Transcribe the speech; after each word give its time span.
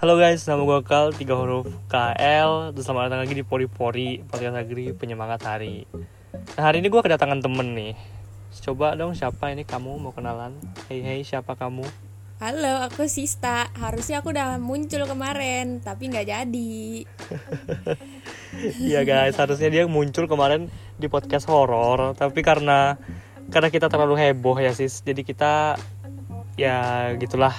Halo 0.00 0.16
guys, 0.16 0.48
nama 0.48 0.64
gue 0.64 0.80
Kal, 0.80 1.12
tiga 1.12 1.36
huruf 1.36 1.68
KL 1.92 2.72
Terus 2.72 2.88
selamat 2.88 3.12
datang 3.12 3.20
lagi 3.20 3.36
di 3.36 3.44
Pori 3.44 3.68
Pori, 3.68 4.24
podcast 4.24 4.56
agri 4.56 4.96
penyemangat 4.96 5.44
hari 5.44 5.84
Nah 6.56 6.72
hari 6.72 6.80
ini 6.80 6.88
gue 6.88 7.04
kedatangan 7.04 7.44
temen 7.44 7.76
nih 7.76 7.92
Coba 8.64 8.96
dong 8.96 9.12
siapa 9.12 9.52
ini 9.52 9.68
kamu 9.68 10.00
mau 10.00 10.16
kenalan 10.16 10.56
Hey 10.88 11.04
hey 11.04 11.20
siapa 11.20 11.52
kamu 11.52 11.84
Halo, 12.40 12.80
aku 12.88 13.04
Sista. 13.12 13.68
Harusnya 13.76 14.24
aku 14.24 14.32
udah 14.32 14.56
muncul 14.56 15.04
kemarin, 15.04 15.84
tapi 15.84 16.08
nggak 16.08 16.32
jadi. 16.32 17.04
Iya 18.88 19.04
guys, 19.04 19.36
harusnya 19.36 19.68
dia 19.68 19.84
muncul 19.84 20.24
kemarin 20.24 20.72
di 20.96 21.12
podcast 21.12 21.44
horor 21.44 22.16
Tapi 22.16 22.40
karena 22.40 22.96
karena 23.52 23.68
kita 23.68 23.92
terlalu 23.92 24.16
heboh 24.16 24.56
ya 24.56 24.72
sis 24.72 25.04
Jadi 25.04 25.28
kita 25.28 25.76
ya 26.56 27.12
gitulah 27.20 27.52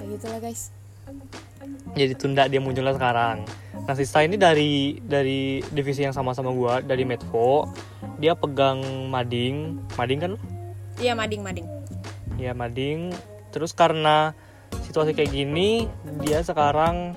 Kayak 0.00 0.08
gitulah 0.16 0.40
guys. 0.40 0.77
Jadi 1.96 2.14
tunda 2.14 2.46
dia 2.46 2.60
munculnya 2.60 2.94
sekarang. 2.94 3.42
Nah 3.88 3.94
Sista 3.96 4.20
ini 4.20 4.36
dari 4.36 5.00
dari 5.00 5.64
divisi 5.72 6.04
yang 6.04 6.12
sama 6.12 6.36
sama 6.36 6.52
gua 6.52 6.84
dari 6.84 7.08
Medvo. 7.08 7.68
Dia 8.20 8.34
pegang 8.34 8.82
mading, 9.08 9.78
mading 9.96 10.18
kan? 10.20 10.32
Iya 10.98 11.14
mading 11.14 11.40
mading. 11.40 11.66
Ya 12.36 12.52
mading. 12.52 13.14
Terus 13.54 13.72
karena 13.72 14.36
situasi 14.84 15.16
kayak 15.16 15.32
gini, 15.32 15.88
dia 16.20 16.44
sekarang 16.44 17.16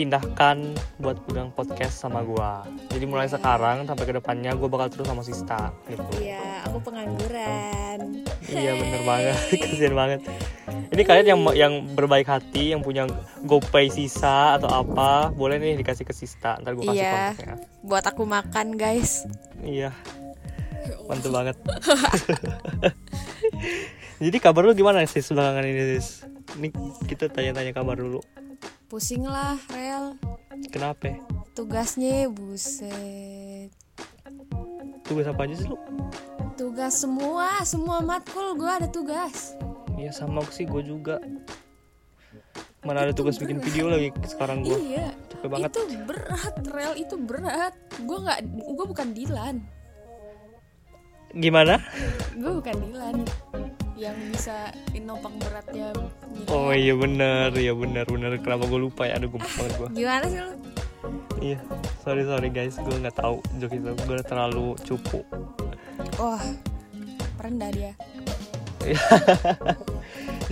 dipindahkan 0.00 0.56
buat 0.96 1.20
pegang 1.28 1.52
podcast 1.52 2.00
sama 2.00 2.24
gua. 2.24 2.64
Jadi 2.88 3.04
mulai 3.04 3.28
sekarang 3.28 3.84
sampai 3.84 4.08
ke 4.08 4.16
depannya 4.16 4.56
gua 4.56 4.72
bakal 4.72 4.88
terus 4.88 5.04
sama 5.04 5.20
Sista 5.20 5.76
gitu. 5.92 6.00
Iya, 6.16 6.64
aku 6.64 6.80
pengangguran. 6.80 8.24
Iya 8.48 8.80
bener 8.80 9.02
banget, 9.04 9.36
kasihan 9.60 9.92
banget. 9.92 10.20
Ini 10.88 11.02
kalian 11.04 11.26
yang 11.28 11.40
yang 11.52 11.74
berbaik 11.92 12.24
hati, 12.24 12.72
yang 12.72 12.80
punya 12.80 13.04
GoPay 13.44 13.92
sisa 13.92 14.56
atau 14.56 14.72
apa, 14.72 15.36
boleh 15.36 15.60
nih 15.60 15.76
dikasih 15.76 16.08
ke 16.08 16.16
Sista. 16.16 16.56
Ntar 16.64 16.80
gue 16.80 16.88
kasih 16.88 16.96
Iya. 16.96 17.36
kontaknya. 17.36 17.56
Buat 17.84 18.04
aku 18.08 18.24
makan 18.24 18.80
guys. 18.80 19.28
Iya, 19.60 19.92
mantep 21.04 21.28
banget. 21.28 21.60
Jadi 24.24 24.36
kabar 24.40 24.64
lu 24.64 24.72
gimana 24.72 25.04
sih 25.04 25.20
belakangan 25.20 25.68
ini 25.68 26.00
sis? 26.00 26.24
Ini 26.56 26.72
kita 27.04 27.28
tanya-tanya 27.28 27.76
kabar 27.76 28.00
dulu. 28.00 28.24
Pusing 28.90 29.22
lah, 29.22 29.54
Rel. 29.70 30.18
Kenapa? 30.74 31.14
Tugasnya 31.54 32.26
buset. 32.26 33.70
Tugas 35.06 35.30
apa 35.30 35.46
aja 35.46 35.54
sih 35.54 35.70
lu? 35.70 35.78
Tugas 36.58 36.98
semua, 36.98 37.62
semua 37.62 38.02
matkul 38.02 38.58
gue 38.58 38.66
ada 38.66 38.90
tugas. 38.90 39.54
Iya 39.94 40.10
sama 40.10 40.42
sih 40.50 40.66
gue 40.66 40.82
juga. 40.82 41.22
Mana 42.82 43.06
ada 43.06 43.14
tugas 43.14 43.38
bikin 43.38 43.62
video 43.62 43.86
lagi 43.86 44.10
sekarang 44.26 44.66
gue. 44.66 44.74
Iya. 44.74 45.14
Capek 45.38 45.48
banget. 45.54 45.70
Itu 45.70 45.82
berat, 46.10 46.54
Rel. 46.74 46.92
Itu 46.98 47.14
berat. 47.14 47.74
Gue 48.02 48.18
nggak, 48.26 48.38
gue 48.58 48.86
bukan 48.90 49.08
Dilan. 49.14 49.56
Gimana? 51.38 51.78
Gue 52.34 52.58
bukan 52.58 52.74
Dilan 52.74 53.22
yang 54.00 54.16
bisa 54.32 54.72
nopang 55.04 55.36
beratnya. 55.36 55.92
Oh 56.48 56.72
iya 56.72 56.96
bener, 56.96 57.52
iya 57.52 57.76
bener 57.76 58.08
bener. 58.08 58.40
Kenapa 58.40 58.64
gue 58.64 58.80
lupa 58.80 59.04
ya? 59.04 59.20
Aduh 59.20 59.28
gue 59.28 59.40
banget 59.44 59.72
gue. 59.76 59.88
Gimana 60.00 60.24
sih 60.24 60.40
lu? 60.40 60.52
Iya, 61.40 61.58
sorry 62.04 62.24
sorry 62.28 62.48
guys, 62.52 62.76
gue 62.76 62.92
nggak 63.00 63.16
tahu 63.16 63.40
joke 63.56 63.72
itu, 63.72 63.92
gue 64.04 64.16
terlalu 64.24 64.76
cupu. 64.84 65.24
Wah, 66.20 66.44
rendah 67.40 67.72
dia. 67.72 67.92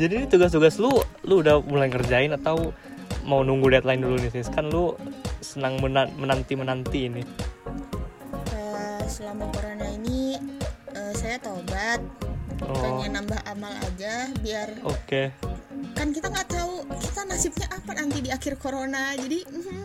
Jadi 0.00 0.12
ini 0.24 0.26
tugas-tugas 0.28 0.80
lu, 0.80 0.92
lu 1.28 1.44
udah 1.44 1.60
mulai 1.60 1.92
ngerjain 1.92 2.32
atau 2.32 2.72
mau 3.28 3.44
nunggu 3.44 3.76
deadline 3.76 4.00
dulu 4.00 4.16
nih 4.16 4.32
sis? 4.32 4.48
Kan 4.48 4.72
lu 4.72 4.96
senang 5.44 5.76
menanti 6.16 6.56
menanti 6.56 7.12
ini. 7.12 7.22
Eh, 8.56 9.02
selama 9.04 9.44
corona 9.52 9.84
ini 9.92 10.40
eh, 10.96 11.12
saya 11.12 11.36
tobat 11.36 12.00
Oh, 12.60 12.74
pengen 12.76 13.14
nambah 13.14 13.40
amal 13.44 13.72
aja 13.72 14.14
biar 14.36 14.68
oke. 14.82 15.22
kan 15.94 16.10
kita 16.10 16.26
nggak 16.26 16.48
tahu 16.48 16.72
kita 16.98 17.20
nasibnya 17.24 17.66
apa 17.68 17.90
nanti 17.94 18.18
di 18.18 18.30
akhir 18.30 18.54
corona 18.56 19.14
jadi 19.14 19.38
mhm, 19.44 19.82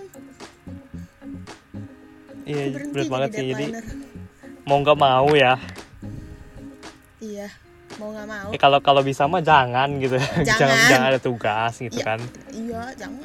Iya, 2.43 2.63
berat 2.91 3.07
banget 3.07 3.29
sih. 3.31 3.47
Jadi 3.47 3.65
mau 4.63 4.77
nggak 4.77 4.97
mau 4.97 5.31
ya. 5.31 5.55
iya 7.17 7.47
mau 7.95 8.11
nggak 8.11 8.27
mau 8.27 8.49
Eh, 8.51 8.59
kalau 8.59 8.79
kalau 8.79 8.99
bisa 8.99 9.23
mah 9.25 9.39
jangan 9.39 9.87
gitu. 9.95 10.19
jangan 10.43 10.43
Jangan. 10.43 10.89
jangan 10.89 11.07
ada 11.07 11.19
tugas 11.21 11.73
gitu 11.77 11.95
Iya. 11.95 12.05
kan. 12.05 12.19
iya 12.51 12.81
jangan 12.97 13.23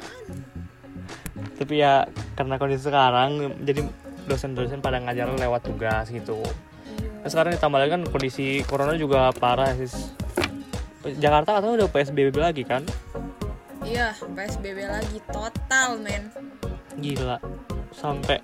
Tapi 1.51 1.73
ya 1.75 2.07
karena 2.33 2.55
kondisi 2.55 2.87
sekarang, 2.87 3.29
jadi 3.59 3.83
dosen-dosen 4.23 4.79
pada 4.79 4.95
ngajar 4.97 5.27
lewat 5.27 5.67
tugas 5.67 6.07
gitu. 6.07 6.39
Nah, 7.19 7.27
sekarang 7.27 7.51
ditambah 7.55 7.79
lagi 7.79 7.91
kan 7.91 8.03
kondisi 8.07 8.63
corona 8.63 8.95
juga 8.95 9.31
parah 9.35 9.75
sis. 9.75 10.15
Jakarta 11.19 11.59
katanya 11.59 11.83
udah 11.83 11.89
PSBB 11.91 12.35
lagi 12.39 12.63
kan? 12.67 12.83
iya 13.89 14.13
psbb 14.13 14.77
lagi 14.85 15.17
total 15.31 15.97
men 15.99 16.29
Gila. 16.99 17.41
Sampai 17.95 18.43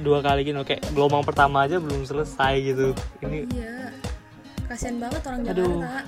dua 0.00 0.18
kali 0.24 0.42
gitu 0.42 0.58
kayak 0.66 0.82
gelombang 0.90 1.22
pertama 1.22 1.68
aja 1.68 1.78
belum 1.78 2.02
selesai 2.02 2.54
gitu. 2.60 2.96
Ini 3.22 3.46
iya 3.54 3.92
kasian 4.66 4.98
banget 4.98 5.22
orang 5.28 5.40
Aduh. 5.54 5.80
Jakarta 5.80 6.02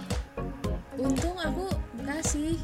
untung 0.96 1.36
aku 1.38 1.64
Bekasi 2.00 2.56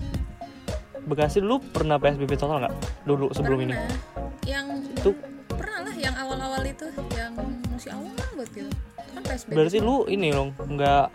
Bekasi 1.04 1.38
dulu 1.44 1.60
pernah 1.60 2.00
PSBB 2.00 2.34
total 2.34 2.66
nggak? 2.66 2.74
Dulu 3.06 3.30
sebelum 3.30 3.58
ini. 3.68 3.74
pernah 3.76 3.98
yang 4.42 4.66
Tuh 5.04 5.14
pernah 5.52 5.78
lah 5.86 5.94
yang 5.94 6.14
awal-awal 6.16 6.62
itu 6.64 6.88
yang 7.14 7.34
masih 7.70 7.92
awal 7.92 8.21
banget 8.42 8.50
gitu 8.58 8.70
itu 8.72 9.12
kan 9.14 9.22
psbb 9.22 9.54
berarti 9.54 9.78
lu 9.78 9.96
ini 10.10 10.28
dong 10.34 10.50
nggak 10.58 11.06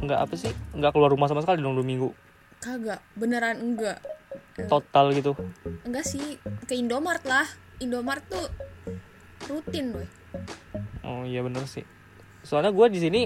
nggak 0.00 0.18
apa 0.18 0.34
sih 0.34 0.52
nggak 0.72 0.90
keluar 0.96 1.12
rumah 1.12 1.28
sama 1.28 1.44
sekali 1.44 1.60
dong 1.60 1.76
dua 1.76 1.84
minggu 1.84 2.10
kagak 2.64 3.00
beneran 3.16 3.60
enggak 3.60 4.00
total 4.68 5.12
gitu. 5.16 5.32
enggak 5.88 6.04
sih 6.04 6.36
ke 6.68 6.76
Indomart 6.76 7.24
lah 7.24 7.48
Indomart 7.80 8.24
tuh 8.28 8.48
rutin 9.48 9.96
boy 9.96 10.04
Oh 11.10 11.26
iya 11.26 11.42
bener 11.42 11.66
sih. 11.66 11.82
Soalnya 12.46 12.70
gue 12.70 12.86
di 12.92 13.00
sini 13.02 13.22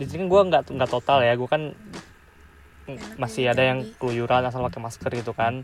di 0.00 0.04
sini 0.08 0.24
gue 0.24 0.40
nggak 0.40 0.72
nggak 0.72 0.90
total 0.90 1.20
ya. 1.20 1.36
Gue 1.36 1.48
kan 1.50 1.76
Enak 2.90 3.22
masih 3.22 3.46
ada 3.46 3.62
yang 3.62 3.86
keluyuran 4.02 4.42
asal 4.42 4.64
pakai 4.66 4.80
masker 4.82 5.10
gitu 5.14 5.36
kan. 5.36 5.62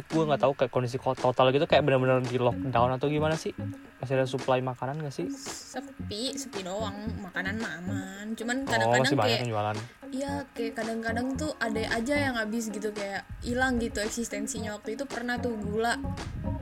Gue 0.00 0.24
nggak 0.24 0.40
tahu 0.40 0.52
kayak 0.54 0.70
kondisi 0.70 0.96
ko- 0.96 1.12
total 1.12 1.50
gitu 1.50 1.66
kayak 1.66 1.82
benar-benar 1.82 2.22
di 2.22 2.38
lockdown 2.38 2.94
atau 2.94 3.06
gimana 3.06 3.34
sih? 3.34 3.50
Masih 3.98 4.14
ada 4.14 4.24
supply 4.24 4.62
makanan 4.62 5.02
gak 5.02 5.10
sih? 5.12 5.26
sepi 5.28 6.32
sepi 6.32 6.62
doang 6.62 6.94
makanan 7.20 7.58
mah 7.58 7.72
aman 7.76 8.26
cuman 8.32 8.62
Oh 8.62 8.70
kadang-kadang 8.70 9.12
banyak 9.12 9.38
kayak 9.38 9.50
jualan. 9.50 9.76
iya 10.08 10.32
kayak 10.50 10.72
kadang-kadang 10.74 11.26
tuh 11.34 11.52
ada 11.58 11.82
aja 11.92 12.14
yang 12.16 12.34
habis 12.34 12.70
gitu 12.70 12.88
kayak 12.90 13.26
hilang 13.42 13.76
gitu 13.76 13.98
eksistensinya 13.98 14.72
waktu 14.72 14.94
itu 14.94 15.04
pernah 15.04 15.36
tuh 15.36 15.52
gula 15.52 16.00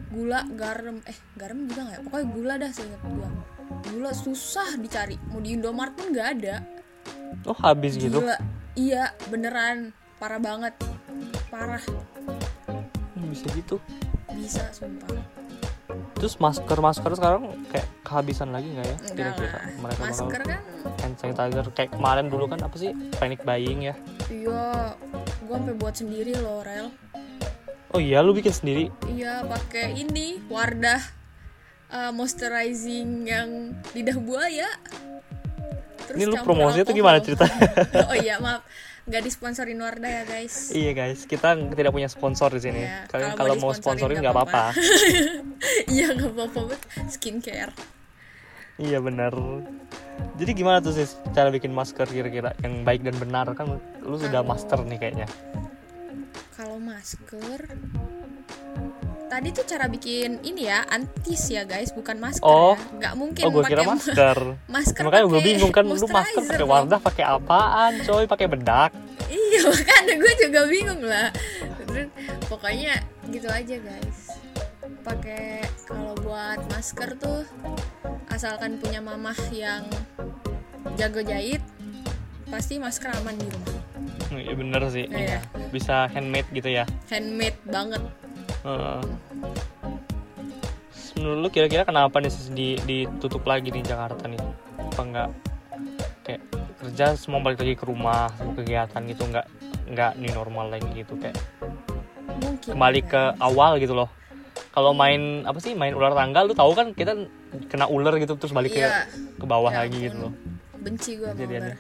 gula 0.09 0.43
garam 0.51 0.99
eh 1.05 1.15
garam 1.37 1.63
juga 1.63 1.81
nggak 1.87 1.95
ya? 1.95 2.03
pokoknya 2.03 2.27
gula 2.27 2.55
dah 2.57 2.71
seingat 2.73 3.03
gua 3.05 3.29
gula 3.87 4.11
susah 4.11 4.75
dicari 4.75 5.15
mau 5.29 5.39
di 5.39 5.55
Indomart 5.55 5.95
pun 5.95 6.11
nggak 6.11 6.29
ada 6.35 6.57
Oh 7.45 7.55
habis 7.55 7.95
gitu. 7.95 8.19
gila 8.19 8.37
iya 8.75 9.15
beneran 9.29 9.93
parah 10.17 10.43
banget 10.43 10.75
parah 11.47 11.85
Bisa 13.31 13.47
gitu. 13.55 13.77
bisa 14.37 14.63
sumpah 14.75 15.17
Terus 16.17 16.41
masker 16.41 16.79
masker 16.81 17.13
sekarang 17.15 17.53
kayak 17.69 17.87
kehabisan 18.03 18.49
lagi 18.51 18.73
nggak 18.73 18.87
ya? 18.89 18.97
Kira-kira 19.13 19.59
mereka 19.79 20.01
masker 20.01 20.41
bakal 20.43 20.49
kan 20.49 20.63
hand 21.05 21.15
sanitizer 21.21 21.67
kayak 21.77 21.91
kemarin 21.93 22.27
dulu 22.33 22.45
kan 22.49 22.61
apa 22.65 22.77
sih 22.77 22.91
panic 23.21 23.45
buying 23.45 23.93
ya? 23.93 23.95
iya 24.33 24.97
gua 25.47 25.55
sampai 25.61 25.77
buat 25.79 25.95
sendiri 25.95 26.33
loh 26.41 26.65
rel 26.67 26.91
Oh 27.95 28.03
iya 28.03 28.19
lu 28.21 28.34
bikin 28.34 28.51
sendiri? 28.53 28.84
Iya 29.07 29.47
pakai 29.47 29.95
ini 29.95 30.43
Wardah 30.51 31.01
uh, 31.89 32.11
moisturizing 32.11 33.25
yang 33.31 33.72
lidah 33.95 34.19
buaya. 34.19 34.69
Terus 36.07 36.19
Ini 36.19 36.25
lu 36.27 36.34
tuh 36.34 36.43
alkohol. 36.45 36.93
gimana 36.93 37.19
ceritanya? 37.22 37.59
oh 38.11 38.17
iya 38.19 38.37
maaf, 38.43 38.63
nggak 39.07 39.23
disponsorin 39.23 39.79
Wardah 39.79 40.11
ya 40.11 40.23
guys. 40.27 40.75
Iya 40.75 40.91
guys, 40.91 41.31
kita 41.31 41.55
tidak 41.55 41.95
punya 41.95 42.11
sponsor 42.11 42.51
di 42.51 42.59
sini. 42.59 42.83
Iya, 42.83 43.07
Kalian 43.07 43.33
kalau 43.39 43.55
kalau 43.55 43.63
mau 43.63 43.73
sponsorin 43.73 44.19
nggak 44.19 44.35
apa-apa. 44.35 44.65
Iya 45.89 46.13
nggak 46.13 46.33
apa-apa 46.37 46.77
skincare. 47.09 47.73
iya 48.77 49.01
benar. 49.01 49.33
Jadi 50.37 50.51
gimana 50.53 50.85
tuh 50.85 50.93
sih 50.93 51.09
cara 51.33 51.49
bikin 51.49 51.73
masker 51.73 52.05
kira-kira 52.05 52.53
yang 52.61 52.85
baik 52.85 53.01
dan 53.09 53.17
benar 53.17 53.49
kan 53.57 53.81
lu 54.05 54.17
sudah 54.21 54.45
master 54.45 54.85
nih 54.85 55.01
kayaknya. 55.01 55.29
Kalau 56.53 56.77
masker 56.77 57.73
Tadi 59.27 59.49
tuh 59.51 59.67
cara 59.67 59.91
bikin 59.91 60.39
ini 60.43 60.71
ya 60.71 60.87
antis 60.87 61.51
ya 61.51 61.67
guys, 61.67 61.91
bukan 61.91 62.17
masker 62.17 62.47
Oh. 62.47 62.75
ya. 62.75 62.95
Nggak 62.95 63.15
mungkin 63.19 63.43
Oh 63.43 63.51
gue 63.51 63.63
kira 63.67 63.83
masker. 63.83 64.39
masker 64.75 65.03
Makanya 65.03 65.27
gue 65.27 65.41
bingung 65.43 65.73
kan 65.75 65.83
lu 65.83 65.99
masker 65.99 66.43
pakai. 66.47 66.63
Wardah 66.63 67.01
pakai 67.03 67.25
apaan 67.27 67.93
coy 68.07 68.25
pakai 68.25 68.47
bedak. 68.47 68.91
Iya 69.27 69.61
makanya 69.71 70.15
gue 70.17 70.33
juga 70.39 70.61
bingung 70.71 71.03
lah 71.03 71.28
pokoknya 72.47 73.01
gitu 73.31 73.49
aja 73.51 73.77
guys 73.81 74.39
pakai 75.03 75.65
kalau 75.87 76.15
buat 76.21 76.61
masker 76.71 77.17
tuh 77.17 77.43
asalkan 78.29 78.79
punya 78.79 79.01
mamah 79.01 79.37
yang 79.51 79.87
jago 80.95 81.22
jahit 81.22 81.63
pasti 82.47 82.79
masker 82.79 83.11
aman 83.17 83.34
di 83.34 83.49
rumah 83.51 83.75
Iya 84.27 84.59
bener 84.59 84.83
sih. 84.91 85.07
Iya. 85.07 85.39
Bisa 85.71 86.11
handmade 86.11 86.51
gitu 86.51 86.67
ya. 86.67 86.83
handmade 87.07 87.55
banget 87.63 88.03
Heeh. 88.66 89.01
Menurut 91.16 91.39
lu 91.39 91.48
kira-kira 91.48 91.86
kenapa 91.86 92.18
nih 92.18 92.33
di, 92.53 92.68
ditutup 92.83 93.47
lagi 93.47 93.71
di 93.71 93.80
Jakarta 93.80 94.27
nih? 94.27 94.42
Apa 94.77 95.01
enggak 95.01 95.28
kayak 96.22 96.42
kerja 96.77 97.15
semua 97.15 97.41
balik 97.41 97.63
lagi 97.63 97.74
ke 97.74 97.84
rumah, 97.86 98.28
semua 98.34 98.53
kegiatan 98.53 99.01
gitu 99.07 99.22
enggak 99.24 99.47
enggak 99.86 100.13
new 100.18 100.33
normal 100.34 100.66
lagi 100.68 100.86
gitu 100.92 101.15
kayak 101.16 101.39
mungkin 102.36 102.74
kembali 102.74 103.01
ke 103.07 103.22
awal 103.39 103.78
gitu 103.78 103.95
loh. 103.95 104.10
Kalau 104.71 104.92
main 104.92 105.41
apa 105.48 105.57
sih 105.57 105.72
main 105.72 105.97
ular 105.97 106.12
tangga 106.12 106.45
lu 106.45 106.53
tahu 106.53 106.77
kan 106.77 106.92
kita 106.92 107.16
kena 107.72 107.89
ular 107.89 108.12
gitu 108.21 108.36
terus 108.36 108.53
balik 108.53 108.77
Iya. 108.77 109.09
ke 109.09 109.41
ke 109.41 109.47
bawah 109.48 109.72
Ya 109.72 109.89
lagi 109.89 110.10
gitu 110.10 110.28
loh. 110.28 110.33
benci 110.77 111.16
gue 111.16 111.27
sama 111.27 111.41
ular 111.41 111.77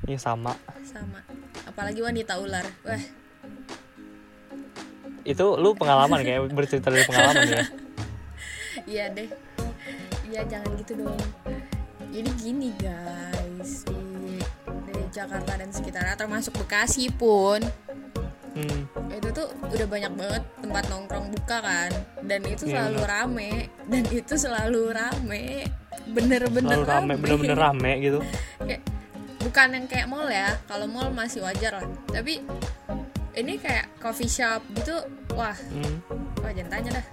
Ini 0.00 0.16
sama. 0.18 0.52
sama 0.82 1.20
apalagi 1.64 2.00
wanita 2.02 2.36
ular 2.36 2.66
wah 2.82 3.02
Itu 5.22 5.54
lu 5.54 5.72
pengalaman 5.72 6.20
kayak 6.20 6.48
bercerita 6.48 6.88
dari 6.88 7.04
pengalaman 7.04 7.44
ya. 7.46 7.64
iya 8.92 9.04
deh. 9.08 9.28
Iya 10.26 10.40
jangan 10.46 10.70
gitu 10.76 10.92
dong. 10.98 11.20
Jadi 12.08 12.30
gini 12.36 12.68
guys. 12.76 13.84
Di, 13.84 14.40
di 14.86 15.02
Jakarta 15.10 15.54
dan 15.54 15.70
sekitarnya 15.70 16.14
termasuk 16.14 16.54
Bekasi 16.56 17.10
pun 17.10 17.60
Hmm. 18.50 18.82
itu 19.08 19.30
tuh 19.30 19.46
udah 19.62 19.86
banyak 19.86 20.10
banget 20.10 20.42
tempat 20.58 20.84
nongkrong 20.90 21.30
buka 21.30 21.62
kan. 21.62 21.90
Dan 22.20 22.42
itu 22.42 22.66
Iya, 22.66 22.82
selalu 22.82 23.00
rame. 23.06 23.52
Dan 23.86 24.02
itu 24.10 24.34
selalu 24.34 24.90
rame. 24.90 25.70
Bener-bener 26.10 26.82
Lalu 26.82 26.84
rame, 26.84 27.12
bener-bener 27.14 27.54
rame 27.56 27.92
gitu. 28.02 28.18
Kayak- 28.66 28.82
bukan 29.40 29.68
yang 29.70 29.86
kayak 29.86 30.06
mall 30.06 30.26
ya. 30.26 30.58
Kalau 30.66 30.90
mall 30.90 31.14
masih 31.14 31.46
wajar 31.46 31.78
lah. 31.78 31.86
Tapi 32.10 32.42
ini 33.32 33.54
kayak 33.56 33.86
coffee 33.96 34.26
shop 34.26 34.60
gitu 34.74 34.96
wah 35.32 35.54
Hmm. 35.70 35.96
wah 36.38 36.50
jangan 36.50 36.70
tanya 36.72 36.90
dah 36.94 37.06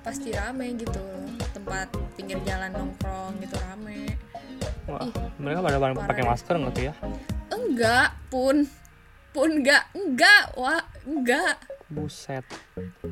pasti 0.00 0.28
rame 0.30 0.74
gitu 0.74 1.04
tempat 1.50 1.86
pinggir 2.14 2.38
jalan 2.42 2.70
nongkrong 2.70 3.38
gitu 3.38 3.54
rame 3.60 4.16
Wah, 4.88 5.04
Ih, 5.04 5.12
mereka 5.36 5.60
pada 5.60 5.76
pakai 6.00 6.24
masker 6.24 6.54
nggak 6.56 6.72
tuh 6.72 6.84
ya? 6.86 6.94
enggak 7.50 8.08
pun 8.26 8.64
pun 9.30 9.48
enggak 9.52 9.84
enggak 9.92 10.42
wah 10.54 10.80
enggak 11.04 11.60
Buset. 11.88 12.44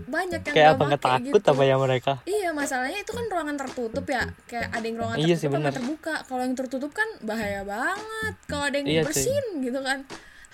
banyak 0.05 0.41
yang 0.43 0.53
Kayak 0.53 0.71
apa 0.71 0.83
nggak 0.87 1.01
pakai 1.01 1.17
takut 1.25 1.41
gitu. 1.41 1.49
apa 1.49 1.63
ya 1.65 1.77
mereka? 1.79 2.13
Iya 2.23 2.53
masalahnya 2.53 3.01
itu 3.01 3.09
kan 3.11 3.25
ruangan 3.27 3.57
tertutup 3.57 4.05
ya 4.05 4.29
Kayak 4.45 4.69
ada 4.69 4.85
yang 4.85 4.97
ruangan 4.99 5.17
Iya 5.17 5.25
tertutup 5.27 5.41
sih, 5.41 5.49
bener. 5.49 5.73
terbuka 5.73 6.15
Kalau 6.23 6.43
yang 6.43 6.55
tertutup 6.55 6.93
kan 6.93 7.09
bahaya 7.23 7.65
banget 7.65 8.35
Kalau 8.45 8.65
ada 8.67 8.77
yang 8.77 8.85
Iya, 8.87 9.03
bersin 9.03 9.45
gitu 9.63 9.81
kan 9.81 10.05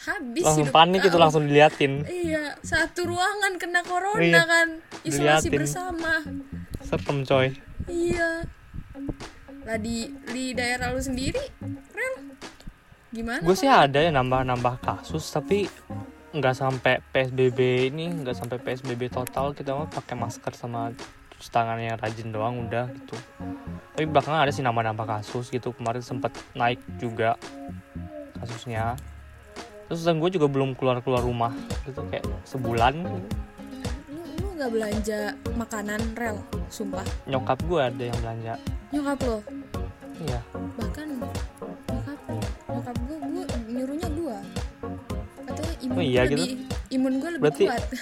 Habis 0.03 0.43
Langsung 0.43 0.67
hidup 0.67 0.75
panik 0.75 1.01
itu 1.07 1.19
langsung 1.21 1.43
diliatin. 1.47 2.03
Iya 2.03 2.59
satu 2.61 3.07
ruangan 3.07 3.55
kena 3.55 3.87
corona 3.87 4.19
Iya, 4.19 4.43
kan 4.43 4.69
Isolasi 5.07 5.47
diliatin. 5.47 5.53
bersama 5.63 6.13
Serem 6.83 7.19
coy. 7.23 7.49
Iya 7.87 8.43
Lah 9.63 9.79
di, 9.79 10.11
di 10.35 10.59
daerah 10.59 10.91
lu 10.91 10.99
sendiri 10.99 11.39
Rel 11.95 12.15
Gimana? 13.13 13.45
Gue 13.45 13.55
sih 13.55 13.69
ada 13.69 14.01
ya 14.01 14.09
nambah-nambah 14.11 14.81
kasus 14.83 15.29
tapi 15.31 15.69
nggak 16.33 16.57
sampai 16.57 17.05
PSBB 17.13 17.93
ini 17.93 18.09
nggak 18.09 18.33
sampai 18.33 18.57
PSBB 18.57 19.13
total 19.13 19.53
kita 19.53 19.77
mah 19.77 19.85
pakai 19.85 20.17
masker 20.17 20.57
sama 20.57 20.89
cuci 21.37 21.49
tangan 21.53 21.77
yang 21.77 22.01
rajin 22.01 22.33
doang 22.33 22.65
udah 22.67 22.89
gitu. 22.89 23.13
Tapi 23.93 24.09
belakangan 24.09 24.49
ada 24.49 24.51
sih 24.51 24.65
nambah-nambah 24.65 25.05
kasus 25.05 25.53
gitu 25.53 25.77
kemarin 25.77 26.01
sempat 26.01 26.33
naik 26.57 26.81
juga 26.97 27.37
kasusnya. 28.41 28.97
Terus 29.93 30.09
gue 30.09 30.31
juga 30.33 30.49
belum 30.49 30.73
keluar-keluar 30.73 31.21
rumah 31.21 31.53
gitu 31.85 32.01
kayak 32.09 32.25
sebulan 32.43 32.97
Lu, 34.09 34.21
lu 34.41 34.49
gak 34.57 34.73
belanja 34.73 35.21
makanan 35.53 36.01
Rel 36.15 36.41
Sumpah 36.67 37.05
nyokap 37.25 37.61
gue 37.61 37.77
ada 37.83 38.01
yang 38.03 38.17
belanja. 38.19 38.53
Nyokap 38.89 39.19
lo 39.23 39.39
Iya. 40.19 40.41
bahkan 40.75 41.09
nyokap 41.85 42.19
nyokap 42.67 42.97
gue 42.99 43.17
gue 43.21 43.45
nyuruhnya 43.69 44.09
dua 44.11 44.39
katanya 45.43 45.75
imun 45.83 45.93
Oh 45.93 46.03
iya 46.03 46.23
gitu? 46.25 46.39
lebih 46.39 46.51
imun 46.89 47.13
gue 47.15 47.31
lebih 47.31 47.43
Berarti- 47.45 47.69
kuat 47.69 47.85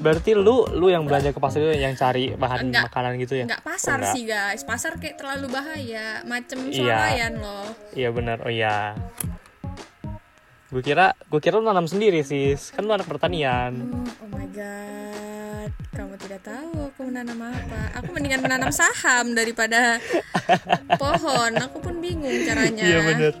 Berarti 0.00 0.32
lu 0.32 0.64
lu 0.72 0.88
yang 0.88 1.04
belanja 1.04 1.28
ke 1.28 1.36
pasar 1.36 1.60
itu 1.60 1.76
yang 1.76 1.92
cari 1.92 2.32
bahan 2.32 2.64
Enggak. 2.64 2.88
makanan 2.88 3.20
gitu 3.20 3.34
ya? 3.36 3.44
nggak 3.44 3.60
pasar 3.60 4.00
Enggak. 4.00 4.14
sih 4.14 4.24
guys 4.24 4.62
pasar 4.64 4.96
kayak 4.96 5.20
terlalu 5.20 5.52
bahaya 5.52 6.24
macem 6.24 6.56
Iya. 6.64 6.72
swalayan 6.72 7.32
loh 7.36 7.68
Iya 7.92 8.08
benar. 8.08 8.40
Oh 8.40 8.48
iya. 8.48 8.96
Gue 10.70 10.80
kira 10.80 11.12
gue 11.26 11.40
kira 11.40 11.58
lu 11.58 11.66
nanam 11.66 11.84
sendiri 11.84 12.22
sih. 12.22 12.54
Kan 12.70 12.86
lu 12.86 12.92
anak 12.92 13.06
pertanian. 13.06 13.74
Hmm, 13.74 14.06
oh 14.22 14.28
my 14.30 14.46
god 14.50 15.70
kamu 15.90 16.14
tidak 16.16 16.40
tahu 16.42 16.88
aku 16.88 17.00
menanam 17.04 17.36
apa 17.42 17.80
aku 17.94 18.10
mendingan 18.10 18.40
menanam 18.40 18.70
saham 18.72 19.34
daripada 19.34 20.00
pohon 20.96 21.52
aku 21.52 21.76
pun 21.78 22.00
bingung 22.00 22.32
caranya 22.42 22.80
Iya 22.80 22.98
bener 23.04 23.34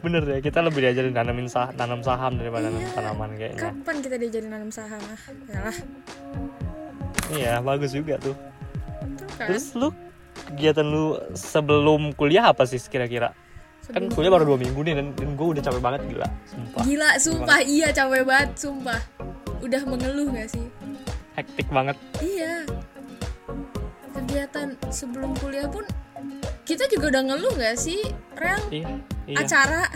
Bener 0.00 0.22
ya 0.26 0.38
kita 0.40 0.60
lebih 0.60 0.82
diajarin 0.82 1.14
nanamin 1.14 1.46
sah 1.46 1.70
nanam 1.72 2.02
saham 2.02 2.36
daripada 2.36 2.68
nanam 2.68 2.82
Iya. 2.82 2.92
tanaman 2.92 3.30
kayaknya. 3.34 3.60
kapan 3.62 3.96
kita 4.00 4.16
diajarin 4.18 4.50
nanam 4.50 4.70
saham 4.70 5.00
ah 5.00 5.20
yalah 5.46 5.76
Iya 7.30 7.52
bagus 7.60 7.90
juga 7.92 8.14
tuh. 8.18 8.36
tuh 9.14 9.28
kan 9.36 9.46
Terus 9.48 9.66
lu 9.72 9.88
kegiatan 10.50 10.84
lu 10.84 11.04
sebelum 11.32 12.12
kuliah 12.12 12.44
apa 12.46 12.64
sih 12.64 12.80
kira-kira? 12.82 13.32
Kan 13.92 14.08
kuliah 14.14 14.32
baru 14.32 14.44
dua 14.48 14.58
minggu 14.58 14.80
nih 14.80 14.94
dan, 14.96 15.06
dan 15.12 15.28
gue 15.36 15.46
udah 15.52 15.62
capek 15.62 15.82
banget 15.82 16.00
gila. 16.08 16.28
Sumpah. 16.48 16.82
Gila, 16.88 17.10
sumpah 17.20 17.58
iya 17.60 17.88
capek 17.92 18.22
banget, 18.24 18.50
sumpah. 18.56 19.00
Udah 19.60 19.82
mengeluh 19.84 20.32
gak 20.32 20.48
sih? 20.48 20.64
Hektik 21.36 21.68
banget. 21.68 21.96
Iya. 22.24 22.64
Kegiatan 24.14 24.78
sebelum 24.88 25.36
kuliah 25.42 25.68
pun 25.68 25.84
kita 26.64 26.88
juga 26.88 27.12
udah 27.12 27.22
ngeluh 27.28 27.52
gak 27.60 27.76
sih, 27.76 28.00
Rel? 28.40 28.62
Iya. 28.72 28.88
Iya. 29.28 29.36
Acara. 29.44 29.84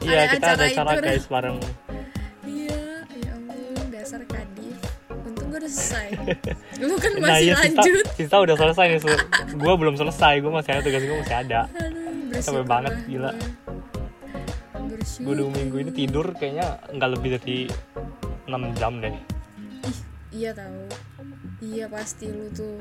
Iya 0.00 0.16
ada 0.16 0.32
kita 0.32 0.48
ada 0.48 0.64
acara 0.64 0.72
acara 0.72 0.92
itu, 0.96 1.04
guys 1.12 1.26
bareng. 1.28 1.56
iya, 2.48 3.04
ya 3.20 3.32
ampun, 3.36 3.84
dasar 3.92 4.24
kadif. 4.24 4.80
Untung 5.28 5.52
gue 5.52 5.60
udah 5.60 5.68
selesai. 5.68 6.08
Lu 6.88 6.96
kan 6.96 7.12
Nah 7.20 7.28
masih 7.28 7.44
iya 7.44 7.54
Sista, 7.60 7.68
lanjut. 7.84 8.06
Sista 8.16 8.36
udah 8.40 8.56
selesai 8.56 8.84
nih. 8.96 9.00
gue 9.60 9.74
belum 9.76 9.94
selesai. 10.00 10.40
Gue 10.40 10.52
masih 10.56 10.70
ada 10.72 10.80
tugas 10.80 11.04
gue 11.04 11.18
masih 11.20 11.36
ada. 11.36 11.60
Aduh, 11.76 11.99
Capek 12.42 12.64
banget, 12.64 12.94
gila. 13.06 13.30
gue. 15.20 15.34
Dua 15.36 15.50
minggu 15.50 15.76
ini 15.78 15.90
tidur 15.92 16.26
kayaknya 16.32 16.80
nggak 16.90 17.10
lebih 17.12 17.28
dari 17.38 17.58
6 18.46 18.78
jam 18.78 18.92
deh. 18.98 19.14
Ih, 19.84 19.98
iya 20.32 20.50
tahu. 20.50 20.82
Iya 21.60 21.86
pasti 21.86 22.26
lu 22.28 22.48
tuh. 22.50 22.80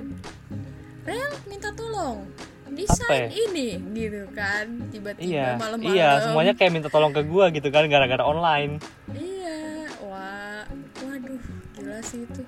Rel 1.04 1.32
minta 1.46 1.70
tolong. 1.74 2.24
Desain 2.70 3.28
ya? 3.28 3.30
ini 3.34 3.82
gitu 3.92 4.30
kan. 4.32 4.66
Tiba-tiba 4.88 5.26
Iya, 5.26 5.48
malam-malam. 5.58 5.90
iya 5.92 6.10
semuanya 6.22 6.54
kayak 6.54 6.72
minta 6.72 6.88
tolong 6.88 7.12
ke 7.12 7.26
gue 7.26 7.46
gitu 7.52 7.68
kan 7.70 7.90
gara-gara 7.90 8.22
online. 8.22 8.78
Iya, 9.12 9.90
wah, 10.06 10.64
waduh, 11.02 11.42
gila 11.76 12.00
sih 12.00 12.24
itu. 12.24 12.42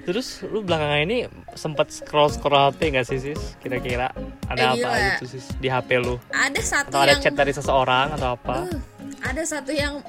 Terus 0.00 0.42
lu 0.44 0.62
belakangan 0.62 1.00
ini 1.02 1.18
sempet 1.52 1.90
scroll 1.90 2.28
scroll 2.28 2.70
HP 2.70 2.90
nggak 2.90 3.06
sih 3.06 3.18
sis? 3.18 3.58
Kira-kira 3.58 4.10
ada 4.46 4.60
Eh, 4.60 4.68
apa 4.68 4.76
gila. 4.76 5.08
gitu 5.14 5.24
sis 5.28 5.46
di 5.56 5.66
HP 5.66 5.98
lu? 5.98 6.16
Ada 6.28 6.60
satu 6.60 6.88
Atau 6.90 7.00
ada 7.00 7.12
yang 7.12 7.20
chat 7.20 7.34
dari 7.34 7.52
seseorang 7.52 8.06
atau 8.14 8.34
apa? 8.34 8.54
Uh, 8.64 8.78
ada 9.20 9.42
satu 9.42 9.70
yang 9.70 10.00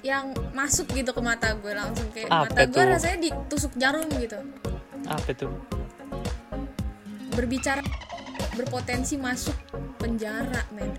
yang 0.00 0.32
masuk 0.50 0.88
gitu 0.90 1.10
ke 1.10 1.20
mata 1.20 1.52
gue 1.52 1.72
langsung 1.72 2.08
kayak 2.10 2.28
Apa 2.28 2.48
mata 2.48 2.62
gue 2.64 2.84
rasanya 2.86 3.18
ditusuk 3.22 3.72
jarum 3.76 4.06
gitu. 4.14 4.38
Apa 5.04 5.28
itu? 5.28 5.48
Berbicara 7.30 7.80
berpotensi 8.52 9.16
masuk 9.16 9.54
penjara, 9.96 10.64
men. 10.70 10.92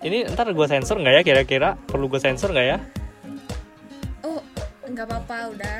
Ini 0.00 0.32
ntar 0.32 0.48
gue 0.48 0.66
sensor 0.66 0.96
nggak 0.96 1.14
ya 1.14 1.22
kira-kira? 1.22 1.76
Perlu 1.76 2.08
gue 2.08 2.20
sensor 2.20 2.50
nggak 2.50 2.66
ya? 2.66 2.78
Nggak 4.90 5.06
apa-apa 5.06 5.36
udah. 5.50 5.78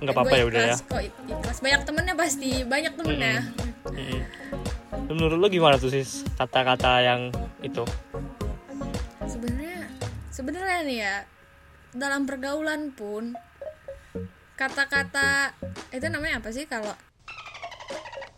Nggak 0.00 0.14
apa-apa 0.14 0.34
ya 0.34 0.44
udah 0.44 0.62
ya. 0.64 0.76
Kok 0.78 1.02
ikhlas 1.28 1.58
banyak 1.60 1.82
temennya 1.84 2.14
pasti, 2.14 2.50
banyak 2.62 2.92
temennya. 2.94 3.34
Mm-mm. 3.86 4.20
Menurut 5.08 5.36
lu 5.36 5.48
gimana 5.48 5.76
tuh 5.76 5.88
sis 5.88 6.24
kata-kata 6.34 7.00
yang 7.00 7.20
itu? 7.60 7.84
Sebenarnya 9.22 9.86
sebenarnya 10.28 10.78
nih 10.82 10.98
ya 11.00 11.14
dalam 11.92 12.24
pergaulan 12.24 12.90
pun 12.90 13.32
kata-kata 14.54 15.52
itu 15.90 16.06
namanya 16.06 16.40
apa 16.40 16.48
sih 16.48 16.64
kalau 16.64 16.92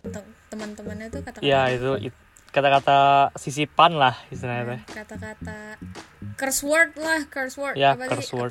te- 0.05 0.31
teman-temannya 0.49 1.09
tuh 1.09 1.23
kata-kata 1.23 1.47
Ya 1.47 1.71
itu 1.71 1.95
it- 2.03 2.23
kata-kata 2.49 2.99
sisipan 3.35 3.95
lah 3.95 4.19
istilahnya 4.29 4.65
teh. 4.69 4.81
kata-kata 4.97 5.79
curse 6.35 6.63
word 6.63 6.91
lah 6.97 7.21
curse 7.25 7.55
word 7.55 7.75
Ya, 7.75 7.95
apa 7.95 8.09
curse 8.09 8.25
sih 8.25 8.35
word. 8.35 8.51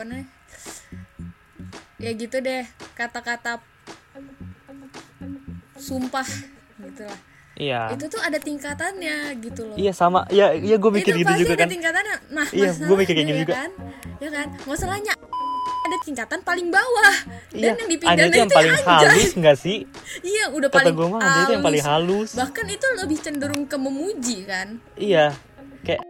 Ya 1.97 2.11
gitu 2.13 2.37
deh 2.41 2.63
kata-kata 2.93 3.61
sumpah 5.77 6.27
gitu 6.81 7.05
lah. 7.05 7.19
Iya. 7.57 7.89
Itu 7.97 8.05
tuh 8.05 8.21
ada 8.21 8.37
tingkatannya 8.37 9.33
gitu 9.41 9.65
loh. 9.65 9.77
Iya 9.77 9.89
sama. 9.89 10.29
Iya 10.29 10.53
iya 10.53 10.77
gue 10.77 10.91
mikir 10.93 11.17
itu 11.17 11.25
gitu 11.25 11.29
pasti 11.33 11.41
juga 11.41 11.53
ada 11.57 11.63
kan. 11.65 11.69
tingkatannya. 11.73 12.17
Nah 12.29 12.47
Iya, 12.53 12.69
gua 12.85 12.97
mikir 13.01 13.13
kayak 13.17 13.25
gitu 13.25 13.33
ya 13.33 13.41
juga. 13.41 13.53
kan? 13.57 13.71
Ya 14.21 14.29
kan? 14.29 14.47
Masalahnya 14.69 15.13
ada 15.87 15.97
tingkatan 16.05 16.39
paling 16.45 16.67
bawah. 16.69 17.15
Iya. 17.57 17.73
dan 17.73 17.81
yang 17.81 17.89
dipidana 17.89 18.27
itu 18.29 18.37
yang 18.37 18.51
paling 18.53 18.75
anjay. 18.77 18.93
halus 18.93 19.31
nggak 19.33 19.57
sih? 19.57 19.77
Iya 20.21 20.43
udah 20.53 20.69
kata 20.69 20.77
paling 20.85 20.93
gue 20.93 21.07
mah 21.09 21.19
itu 21.25 21.51
yang 21.57 21.65
paling 21.65 21.85
halus. 21.85 22.29
bahkan 22.37 22.65
itu 22.69 22.85
lebih 23.01 23.17
cenderung 23.17 23.63
ke 23.65 23.77
memuji 23.81 24.37
kan? 24.45 24.77
Iya. 24.93 25.33
Kayak 25.81 26.01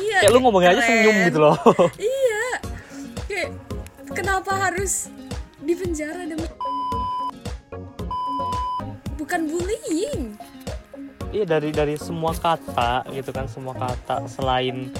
iya. 0.00 0.18
kayak 0.24 0.32
lu 0.32 0.40
ngomongin 0.40 0.72
aja 0.72 0.82
senyum 0.88 1.16
gitu 1.28 1.38
loh. 1.44 1.56
Iya 2.00 2.17
kenapa 4.18 4.50
harus 4.58 5.06
di 5.62 5.78
penjara 5.78 6.26
demi 6.26 6.42
bukan 9.14 9.40
bullying. 9.46 10.34
Iya 11.30 11.44
dari 11.46 11.70
dari 11.70 11.94
semua 11.94 12.34
kata 12.34 13.06
gitu 13.14 13.30
kan 13.30 13.46
semua 13.46 13.78
kata 13.78 14.26
selain 14.26 14.90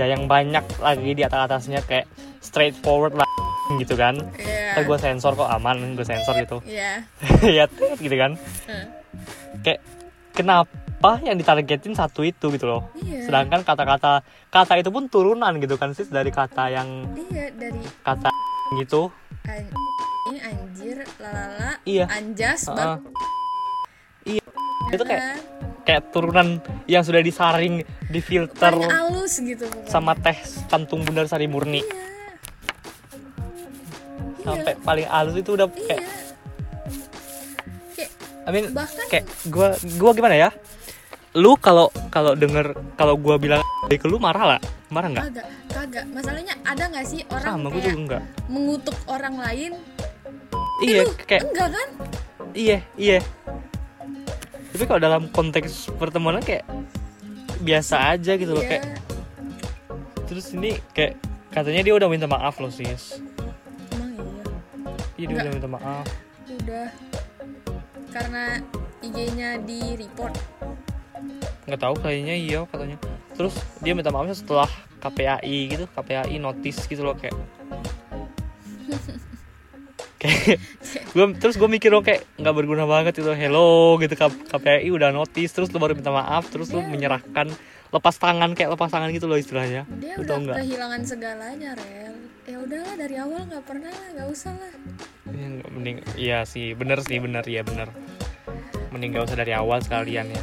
ya 0.00 0.10
yang 0.10 0.26
banyak 0.26 0.64
lagi 0.82 1.10
di 1.14 1.22
atas 1.22 1.46
atasnya 1.46 1.84
kayak 1.86 2.10
straightforward 2.42 3.14
lah 3.14 3.28
gitu 3.78 3.94
kan. 3.94 4.18
Iya. 4.34 4.74
Ntar 4.74 4.82
gue 4.82 4.98
sensor 4.98 5.32
kok 5.38 5.46
aman 5.46 5.94
gue 5.94 6.06
sensor 6.06 6.34
gitu. 6.42 6.58
Iya. 6.66 7.06
Ya 7.62 7.64
tet, 7.70 8.00
gitu 8.02 8.16
kan. 8.18 8.34
Eh, 8.66 8.86
kayak 9.62 9.80
kenapa 10.34 10.87
yang 10.98 11.38
ditargetin 11.38 11.94
satu 11.94 12.26
itu 12.26 12.50
gitu 12.50 12.66
loh. 12.66 12.82
Iya. 12.98 13.30
Sedangkan 13.30 13.62
kata-kata 13.62 14.20
kata 14.50 14.74
itu 14.76 14.90
pun 14.90 15.06
turunan 15.06 15.54
gitu 15.56 15.78
kan 15.78 15.94
sih 15.94 16.04
dari 16.04 16.28
kata 16.28 16.68
yang 16.68 17.06
iya 17.30 17.54
dari 17.54 17.78
kata 18.02 18.28
gitu. 18.76 19.06
An- 19.46 19.70
ini 20.28 20.38
anjir 20.42 20.96
lalala 21.16 21.78
Iya. 21.86 22.04
anjas 22.10 22.66
Heeh. 22.66 22.76
bab 22.76 23.00
iya. 24.26 24.44
Itu 24.88 25.02
kayak 25.04 25.22
kayak 25.86 26.02
turunan 26.10 26.60
yang 26.84 27.00
sudah 27.00 27.22
disaring 27.22 27.80
difilter 28.08 28.74
paling 28.74 28.90
halus 28.90 29.38
gitu 29.38 29.64
pokoknya. 29.64 29.88
sama 29.88 30.12
teh 30.12 30.36
kantung 30.66 31.00
bundar 31.00 31.24
sari 31.24 31.46
murni. 31.46 31.80
Iya. 31.80 32.06
Sampai 34.42 34.74
paling 34.80 35.06
halus 35.06 35.36
itu 35.36 35.50
udah 35.54 35.68
iya. 35.70 35.86
Kayak 35.86 36.02
kayak 37.94 38.10
I 38.44 38.50
mean 38.50 38.66
bahkan 38.72 39.06
kayak 39.08 39.24
gua 39.46 39.68
gua 39.96 40.12
gimana 40.12 40.34
ya 40.34 40.50
lu 41.38 41.54
kalau 41.54 41.86
kalau 42.10 42.34
denger 42.34 42.74
kalau 42.98 43.14
gua 43.14 43.38
bilang 43.38 43.62
ke 43.86 44.06
lu 44.10 44.18
marah 44.18 44.58
lah. 44.58 44.60
Marah 44.90 45.08
nggak? 45.14 45.24
Kagak 45.30 45.46
kagak. 45.70 46.04
Masalahnya 46.10 46.54
ada 46.66 46.84
nggak 46.90 47.06
sih 47.06 47.22
orang 47.30 47.46
sama 47.46 47.68
kayak 47.70 47.78
juga 47.78 47.90
enggak 47.94 48.22
mengutuk 48.50 48.96
orang 49.06 49.34
lain? 49.38 49.72
Iya 50.82 51.06
lu 51.06 51.12
kayak 51.22 51.42
enggak 51.46 51.68
kan? 51.70 51.88
Iya 52.58 52.78
iya. 52.98 53.18
Tapi 54.74 54.84
kalau 54.84 55.00
dalam 55.00 55.22
konteks 55.30 55.94
pertemanan 55.94 56.42
kayak 56.42 56.66
biasa 57.62 58.14
aja 58.14 58.38
gitu 58.38 58.54
loh 58.54 58.62
Iya. 58.62 58.70
kayak 58.78 58.84
terus 60.30 60.52
ini 60.54 60.78
kayak 60.94 61.18
katanya 61.50 61.82
dia 61.86 61.94
udah 61.94 62.08
minta 62.10 62.26
maaf 62.26 62.58
loh 62.58 62.70
sis. 62.70 63.22
Emang 63.94 64.10
iya? 64.18 64.44
Iya 65.14 65.24
dia 65.30 65.36
udah 65.46 65.52
minta 65.54 65.68
maaf. 65.70 66.06
Udah. 66.48 66.88
Karena 68.08 68.44
IG-nya 69.04 69.62
di 69.62 69.94
report 69.94 70.34
nggak 71.68 71.80
tahu 71.80 71.94
kayaknya 72.00 72.34
iya 72.34 72.60
katanya. 72.64 72.96
Terus 73.36 73.54
dia 73.84 73.92
minta 73.92 74.08
maafnya 74.10 74.34
setelah 74.34 74.68
KPAI 74.98 75.58
gitu 75.70 75.84
KPAI 75.94 76.36
notice 76.42 76.88
gitu 76.88 77.02
loh 77.06 77.14
kayak. 77.14 77.36
Kayak 80.18 80.58
gue 81.14 81.24
terus 81.38 81.54
gue 81.54 81.70
mikir 81.70 81.94
loh 81.94 82.02
kayak 82.02 82.26
nggak 82.42 82.50
berguna 82.50 82.90
banget 82.90 83.22
itu 83.22 83.30
hello 83.38 83.94
gitu 84.02 84.18
KPAI 84.50 84.90
udah 84.90 85.14
notice 85.14 85.54
terus 85.54 85.70
lu 85.70 85.78
baru 85.78 85.94
minta 85.94 86.10
maaf 86.10 86.50
terus 86.50 86.74
Iya. 86.74 86.82
menyerahkan 86.90 87.46
lepas 87.94 88.18
tangan 88.18 88.50
kayak 88.58 88.74
lepas 88.74 88.90
tangan 88.90 89.14
gitu 89.14 89.30
loh 89.30 89.38
istilahnya. 89.38 89.86
Dia 90.02 90.18
udah 90.18 90.26
tau 90.26 90.38
nggak? 90.42 90.56
kehilangan 90.58 91.00
segalanya 91.06 91.70
rel. 91.78 92.18
Ya 92.50 92.56
udahlah 92.58 92.94
dari 92.98 93.14
awal 93.14 93.46
nggak 93.46 93.62
pernah 93.62 93.92
lah 93.94 94.08
nggak 94.18 94.28
usah 94.34 94.52
lah. 94.58 94.72
Ya, 95.30 95.48
mending 95.70 95.98
iya 96.18 96.38
sih 96.42 96.74
bener 96.74 96.98
sih 97.06 97.22
bener 97.22 97.46
ya 97.46 97.62
bener. 97.62 97.86
Mending 98.90 99.20
gak 99.20 99.28
usah 99.28 99.38
dari 99.38 99.52
awal 99.52 99.78
sekalian 99.84 100.32
ya 100.32 100.42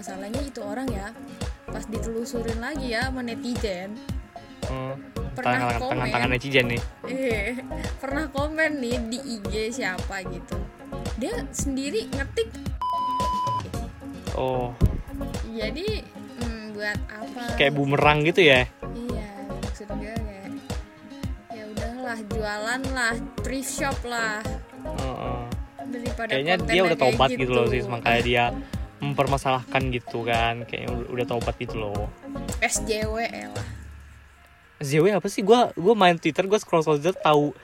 masalahnya 0.00 0.40
itu 0.40 0.64
orang 0.64 0.88
ya. 0.88 1.12
Pas 1.68 1.84
ditelusurin 1.84 2.56
lagi 2.56 2.96
ya 2.96 3.12
sama 3.12 3.20
netizen. 3.20 3.92
Hmm. 4.64 4.96
Pernah 5.36 5.52
tangan 5.60 5.76
komen. 5.76 5.92
tangan 5.92 6.08
tangan 6.08 6.30
netizen 6.32 6.66
nih. 6.72 6.82
Eh 7.04 7.52
pernah 8.00 8.24
komen 8.32 8.70
nih 8.80 8.96
di 9.12 9.18
IG 9.36 9.76
siapa 9.76 10.24
gitu. 10.24 10.56
Dia 11.20 11.44
sendiri 11.52 12.08
ngetik. 12.16 12.48
Oh. 14.40 14.72
Jadi 15.52 16.00
hmm, 16.40 16.80
buat 16.80 17.00
apa? 17.12 17.42
Kayak 17.60 17.72
bumerang 17.76 18.24
gitu 18.24 18.40
ya? 18.40 18.64
Iya 18.96 19.28
maksud 19.52 19.88
gue 20.00 20.16
kayak 20.16 20.48
ya 21.52 21.62
udahlah 21.76 22.18
jualan 22.32 22.82
lah 22.96 23.14
thrift 23.44 23.68
shop 23.68 24.00
lah. 24.08 24.40
Heeh. 24.80 25.40
daripada 25.90 26.30
kayaknya 26.30 26.56
dia 26.70 26.82
udah 26.86 26.98
tobat 26.98 27.28
gitu. 27.34 27.50
loh 27.50 27.66
sih 27.66 27.82
makanya 27.84 28.22
dia 28.22 28.44
mempermasalahkan 29.00 29.82
gitu 29.90 30.22
kan 30.28 30.68
kayaknya 30.68 30.92
udah, 30.92 31.06
udah 31.08 31.26
tobat 31.26 31.56
gitu 31.56 31.80
loh. 31.80 32.12
SJW 32.60 33.16
lah. 33.32 33.68
SJW 34.80 35.16
apa 35.16 35.28
sih? 35.32 35.40
Gua 35.40 35.72
gua 35.76 35.96
main 35.96 36.16
Twitter 36.20 36.44
gua 36.44 36.60
scroll 36.60 36.84
scroll 36.84 37.00
Twitter 37.00 37.16
tahu 37.16 37.56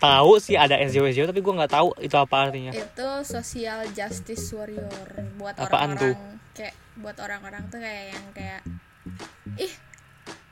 tahu 0.00 0.32
sih 0.38 0.56
ada 0.56 0.80
SJW 0.80 1.12
SJW 1.12 1.26
tapi 1.28 1.40
gua 1.44 1.54
nggak 1.64 1.72
tahu 1.72 1.88
itu 2.00 2.16
apa 2.16 2.48
artinya. 2.48 2.72
Itu 2.72 3.08
social 3.28 3.84
justice 3.92 4.52
warrior 4.56 5.08
buat 5.36 5.56
orang-orang 5.60 6.40
kayak 6.52 6.74
buat 7.00 7.16
orang-orang 7.20 7.62
tuh 7.72 7.80
kayak 7.80 8.04
yang 8.12 8.24
kayak 8.36 8.60
ih 9.56 9.72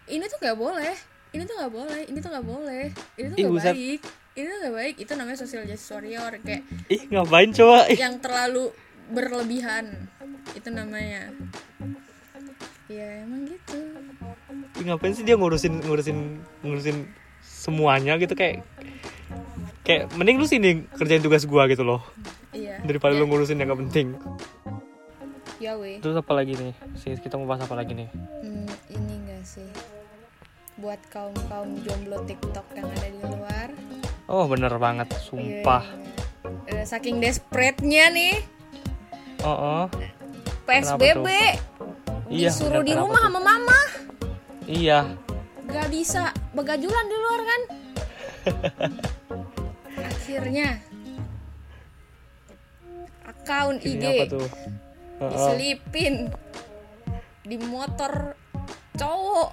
ini 0.09 0.25
tuh 0.29 0.41
nggak 0.41 0.57
boleh 0.57 0.97
ini 1.31 1.43
tuh 1.47 1.55
nggak 1.61 1.73
boleh 1.73 2.01
ini 2.09 2.19
tuh 2.19 2.31
nggak 2.33 2.47
boleh 2.49 2.87
ini 3.21 3.27
tuh 3.29 3.37
nggak 3.37 3.65
baik 3.65 4.01
ini 4.31 4.47
tuh 4.47 4.59
nggak 4.63 4.77
baik. 4.77 4.95
Itu 5.01 5.13
namanya 5.19 5.39
social 5.41 5.65
justice 5.69 5.91
warrior 5.93 6.33
kayak 6.41 6.63
ih 6.89 7.03
ngapain 7.13 7.51
coba? 7.53 7.89
Ih. 7.91 7.99
yang 7.99 8.17
terlalu 8.23 8.73
berlebihan. 9.11 10.09
Itu 10.55 10.71
namanya. 10.71 11.31
Ya 12.91 13.23
emang 13.23 13.47
gitu. 13.47 13.79
Ih, 14.81 14.85
ngapain 14.87 15.15
sih 15.15 15.23
dia 15.23 15.39
ngurusin 15.39 15.85
ngurusin 15.87 16.19
ngurusin 16.67 17.07
semuanya 17.43 18.19
gitu? 18.19 18.35
Kayak 18.35 18.67
kayak 19.87 20.11
mending 20.19 20.43
lu 20.43 20.47
sini 20.47 20.87
kerjain 20.95 21.23
tugas 21.23 21.47
gua 21.47 21.71
gitu 21.71 21.87
loh. 21.87 22.03
Iya. 22.51 22.83
Daripada 22.83 23.15
ya, 23.15 23.23
lu 23.23 23.31
ngurusin 23.31 23.63
yang 23.63 23.71
gak 23.71 23.81
penting. 23.87 24.19
Ya 25.63 25.77
weh. 25.77 26.01
Terus 26.01 26.19
apa 26.19 26.33
lagi 26.35 26.57
nih? 26.57 26.73
Sih 26.99 27.15
kita 27.21 27.37
mau 27.39 27.47
bahas 27.47 27.63
apa 27.63 27.77
lagi 27.79 27.93
nih? 27.95 28.09
Hmm, 28.43 28.67
ini 28.91 29.15
enggak 29.23 29.45
sih. 29.45 29.69
Buat 30.81 30.99
kaum 31.13 31.37
kaum 31.47 31.77
jomblo 31.85 32.25
TikTok 32.25 32.65
yang 32.75 32.89
ada 32.89 33.07
di 33.07 33.21
luar. 33.21 33.69
Oh 34.27 34.49
bener 34.49 34.73
banget 34.81 35.13
Iya, 35.13 35.21
sumpah. 35.21 35.85
iya. 36.67 36.81
Eh, 36.81 36.85
saking 36.89 37.21
desperate-nya 37.21 38.09
nih 38.11 38.35
oh, 39.45 39.49
oh. 39.49 39.85
PSBB 40.69 41.27
Iya, 42.31 42.55
disuruh 42.55 42.87
di 42.87 42.95
rumah 42.95 43.19
tuh? 43.19 43.27
sama 43.27 43.41
mama. 43.43 43.81
Iya. 44.71 45.19
Gak 45.67 45.89
bisa 45.91 46.31
begajulan 46.55 47.05
di 47.11 47.17
luar 47.19 47.41
kan? 47.43 47.61
Akhirnya 50.15 50.69
akun 53.27 53.83
IG 53.83 54.03
apa 54.07 54.25
tuh? 54.31 54.47
Oh, 55.19 55.27
oh. 55.27 55.31
diselipin 55.35 56.31
di 57.43 57.59
motor 57.59 58.39
cowok. 58.95 59.51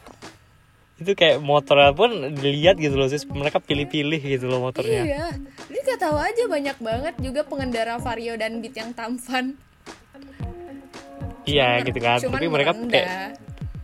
Itu 1.01 1.17
kayak 1.17 1.41
motornya 1.41 1.97
pun 1.97 2.37
dilihat 2.37 2.77
gitu 2.77 2.93
loh 2.93 3.09
sih 3.09 3.25
mereka 3.33 3.57
pilih-pilih 3.57 4.21
gitu 4.21 4.45
loh 4.45 4.61
motornya. 4.69 5.01
Iya. 5.01 5.27
Ini 5.65 5.77
gak 5.81 6.01
tahu 6.05 6.17
aja 6.21 6.43
banyak 6.45 6.77
banget 6.77 7.15
juga 7.25 7.41
pengendara 7.41 7.97
vario 7.97 8.37
dan 8.37 8.61
beat 8.61 8.77
yang 8.77 8.93
tampan 8.93 9.57
iya 11.45 11.67
Cuman- 11.73 11.85
gitu 11.85 11.99
kan 11.99 12.17
cuman 12.19 12.33
tapi 12.33 12.47
mereka 12.47 12.71
merendah. 12.71 12.91
kayak 12.91 13.11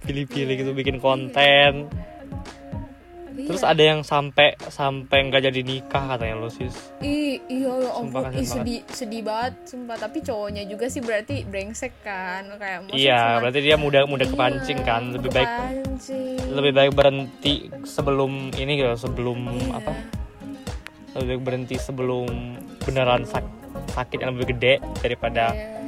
pilih-pilih 0.01 0.55
gitu 0.57 0.71
bikin 0.73 0.97
konten 0.97 1.87
Iya. 3.33 3.49
terus 3.49 3.65
ada 3.65 3.81
yang 3.83 4.01
sampai 4.01 4.53
sampai 4.63 5.25
nggak 5.25 5.43
jadi 5.43 5.61
nikah 5.61 6.05
katanya 6.07 6.37
lo 6.37 6.47
sis 6.47 6.93
Ih, 7.01 7.41
iya 7.43 7.71
ya 7.73 7.89
ampun, 7.91 8.29
Ih, 8.31 8.45
sedih 8.45 8.85
sedih 8.87 9.19
banget 9.19 9.57
sumpah 9.65 9.97
tapi 9.97 10.21
cowoknya 10.21 10.63
juga 10.63 10.85
sih 10.85 11.01
berarti 11.01 11.41
brengsek 11.43 11.97
kan 11.99 12.45
kayak 12.53 12.93
iya 12.93 13.17
cuma- 13.33 13.39
berarti 13.41 13.59
dia 13.59 13.75
mudah 13.75 14.05
mudah 14.05 14.23
Iya, 14.23 14.31
kepancing 14.31 14.79
kan 14.81 15.03
lebih 15.11 15.27
baik 15.29 15.49
kepancing. 15.49 16.37
lebih 16.47 16.71
baik 16.71 16.91
berhenti 16.93 17.53
sebelum 17.83 18.31
ini 18.53 18.71
gitu 18.77 18.93
sebelum 19.01 19.39
Iya. 19.49 19.75
apa 19.75 19.91
lebih 21.15 21.27
baik 21.27 21.41
berhenti 21.43 21.75
sebelum 21.77 22.29
beneran 22.79 23.25
sak- 23.25 23.49
sakit 23.89 24.17
yang 24.19 24.37
lebih 24.37 24.53
gede 24.53 24.73
daripada 24.99 25.51
Iya. 25.51 25.82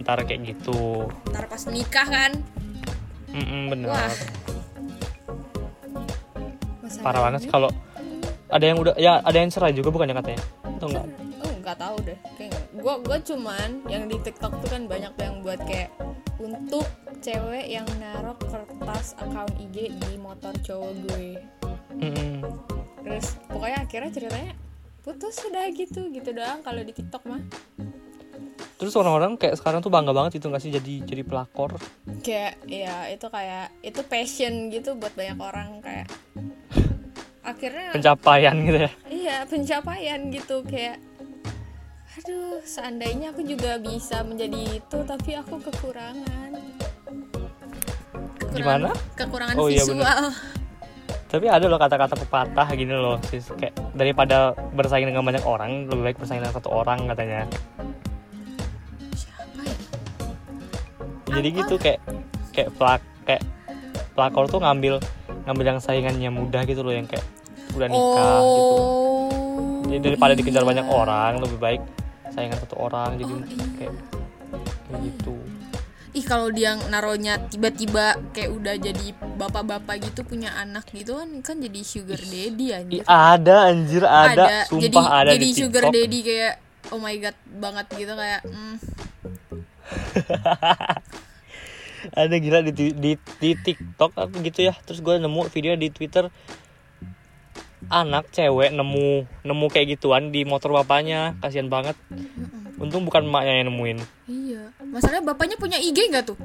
Ntar 0.00 0.18
kayak 0.24 0.56
gitu. 0.56 1.08
Ntar 1.32 1.44
pas 1.48 1.62
nikah 1.68 2.08
kan? 2.08 2.32
Mm-mm, 3.32 3.62
bener. 3.72 3.88
Wah. 3.92 4.14
parah 7.02 7.28
banget 7.28 7.46
kalau 7.50 7.70
ada 8.50 8.64
yang 8.64 8.78
udah 8.82 8.94
ya 8.98 9.22
ada 9.22 9.38
yang 9.38 9.50
cerai 9.50 9.74
juga 9.74 9.94
bukannya 9.94 10.16
katanya? 10.16 10.42
Atau 10.64 10.86
enggak 10.90 11.06
oh 11.44 11.52
nggak 11.62 11.78
tahu 11.78 11.96
deh. 12.02 12.18
Kayak 12.38 12.54
gue 12.72 12.94
gue 13.04 13.18
cuman 13.34 13.70
yang 13.86 14.04
di 14.10 14.16
TikTok 14.22 14.52
tuh 14.64 14.68
kan 14.70 14.82
banyak 14.90 15.12
yang 15.18 15.34
buat 15.42 15.60
kayak 15.66 15.90
untuk 16.38 16.86
cewek 17.20 17.66
yang 17.66 17.86
naruh 17.98 18.38
kertas 18.38 19.18
account 19.18 19.54
IG 19.58 19.92
di 19.92 20.12
motor 20.18 20.54
cowok 20.62 20.92
gue. 21.10 21.42
Mm-mm. 21.96 22.44
terus 23.00 23.40
pokoknya 23.48 23.78
akhirnya 23.88 24.10
ceritanya 24.12 24.52
putus 25.00 25.38
sudah 25.38 25.64
gitu 25.72 26.10
gitu 26.12 26.30
doang 26.34 26.60
kalau 26.60 26.82
di 26.82 26.92
TikTok 26.92 27.22
mah 27.24 27.40
terus 28.76 28.92
orang-orang 28.92 29.40
kayak 29.40 29.56
sekarang 29.56 29.80
tuh 29.80 29.88
bangga 29.88 30.12
banget 30.12 30.36
itu 30.36 30.52
nggak 30.52 30.62
sih 30.62 30.72
jadi 30.72 30.94
jadi 31.08 31.22
pelakor? 31.24 31.80
Kayak 32.20 32.60
ya 32.68 33.08
itu 33.08 33.26
kayak 33.32 33.72
itu 33.80 34.00
passion 34.04 34.68
gitu 34.68 35.00
buat 35.00 35.16
banyak 35.16 35.38
orang 35.40 35.80
kayak 35.80 36.06
akhirnya 37.40 37.96
pencapaian 37.96 38.54
gitu 38.68 38.78
ya? 38.84 38.90
Iya 39.08 39.36
pencapaian 39.48 40.20
gitu 40.28 40.60
kayak 40.68 41.00
aduh 42.16 42.60
seandainya 42.64 43.32
aku 43.32 43.44
juga 43.44 43.76
bisa 43.80 44.20
menjadi 44.24 44.80
itu 44.80 44.98
tapi 45.08 45.36
aku 45.36 45.56
kekurangan. 45.72 46.52
Gimana? 48.56 48.88
kekurangan 49.12 49.56
Oh, 49.60 49.68
iya, 49.68 49.84
visual. 49.84 50.32
tapi 51.28 51.44
ada 51.44 51.68
loh 51.68 51.76
kata-kata 51.76 52.16
pepatah 52.16 52.68
gini 52.72 52.96
loh 52.96 53.20
sis. 53.28 53.52
Kayak 53.56 53.76
daripada 53.92 54.56
bersaing 54.72 55.04
dengan 55.04 55.24
banyak 55.24 55.44
orang 55.44 55.88
lebih 55.92 56.12
baik 56.12 56.16
bersaing 56.20 56.40
dengan 56.40 56.56
satu 56.56 56.72
orang 56.72 57.04
katanya 57.08 57.44
jadi 61.36 61.48
gitu 61.52 61.74
kayak 61.76 62.00
kayak 62.56 62.70
pelak 62.80 63.02
kayak 63.28 63.42
pelakor 64.16 64.48
tuh 64.48 64.60
ngambil 64.64 64.98
ngambil 65.44 65.64
yang 65.76 65.80
saingannya 65.80 66.30
mudah 66.32 66.64
gitu 66.64 66.80
loh 66.80 66.96
yang 66.96 67.04
kayak 67.04 67.24
udah 67.76 67.86
nikah 67.92 68.40
gitu. 68.40 68.74
Oh 68.74 69.16
jadi 69.86 70.12
daripada 70.12 70.32
dikejar 70.34 70.62
iya. 70.66 70.68
banyak 70.68 70.86
orang 70.90 71.32
lebih 71.40 71.58
baik 71.62 71.82
saingan 72.34 72.58
satu 72.58 72.76
orang 72.76 73.16
jadi 73.16 73.32
Oh, 73.32 73.40
iya. 73.46 73.66
kayak 73.78 73.94
kayak 74.86 75.00
gitu. 75.02 75.34
Ih 76.16 76.24
kalau 76.24 76.48
dia 76.48 76.72
naruhnya 76.88 77.36
tiba-tiba 77.52 78.16
kayak 78.32 78.50
udah 78.50 78.74
jadi 78.80 79.06
bapak-bapak 79.36 80.00
gitu 80.00 80.24
punya 80.24 80.48
anak 80.56 80.88
gitu 80.96 81.12
kan 81.20 81.28
kan 81.44 81.56
jadi 81.60 81.80
sugar 81.84 82.16
daddy 82.16 82.66
anjir. 82.72 83.04
ada 83.04 83.56
anjir 83.68 84.00
ada, 84.00 84.64
sumpah 84.64 84.80
jadi 84.80 84.96
ada 84.96 85.30
jadi 85.36 85.44
di 85.44 85.52
sugar 85.52 85.84
TikTok. 85.84 85.96
daddy 86.00 86.18
kayak 86.24 86.54
oh 86.88 87.00
my 87.04 87.14
god 87.20 87.36
banget 87.60 87.86
gitu 88.00 88.12
kayak 88.16 88.40
mm, 88.48 88.76
ada 92.12 92.36
gila 92.36 92.60
di, 92.62 92.92
di 92.94 93.12
di 93.16 93.50
TikTok 93.54 94.12
apa 94.14 94.36
gitu 94.44 94.70
ya. 94.70 94.74
Terus 94.84 95.00
gue 95.00 95.16
nemu 95.18 95.48
video 95.50 95.74
di 95.74 95.88
Twitter 95.90 96.28
anak 97.86 98.34
cewek 98.34 98.74
nemu 98.74 99.30
nemu 99.46 99.66
kayak 99.70 99.98
gituan 99.98 100.34
di 100.34 100.42
motor 100.42 100.74
bapaknya. 100.74 101.38
Kasihan 101.40 101.70
banget. 101.70 101.94
Untung 102.76 103.06
bukan 103.08 103.24
emaknya 103.24 103.62
yang 103.62 103.72
nemuin. 103.72 103.98
Iya. 104.28 104.62
Masalahnya 104.84 105.24
bapaknya 105.24 105.56
punya 105.56 105.78
IG 105.80 106.12
nggak 106.12 106.24
tuh? 106.28 106.38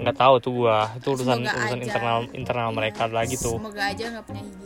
Nggak 0.00 0.16
tahu 0.16 0.34
tuh 0.42 0.52
gua. 0.64 0.90
Itu 0.96 1.14
urusan 1.14 1.44
Semoga 1.44 1.54
urusan 1.54 1.78
aja. 1.78 1.86
internal 1.86 2.18
internal 2.34 2.68
Iya, 2.72 2.76
mereka 2.76 3.02
lagi 3.06 3.36
tuh. 3.38 3.56
Semoga 3.60 3.82
aja 3.86 4.04
nggak 4.10 4.24
punya 4.26 4.42
IG 4.42 4.62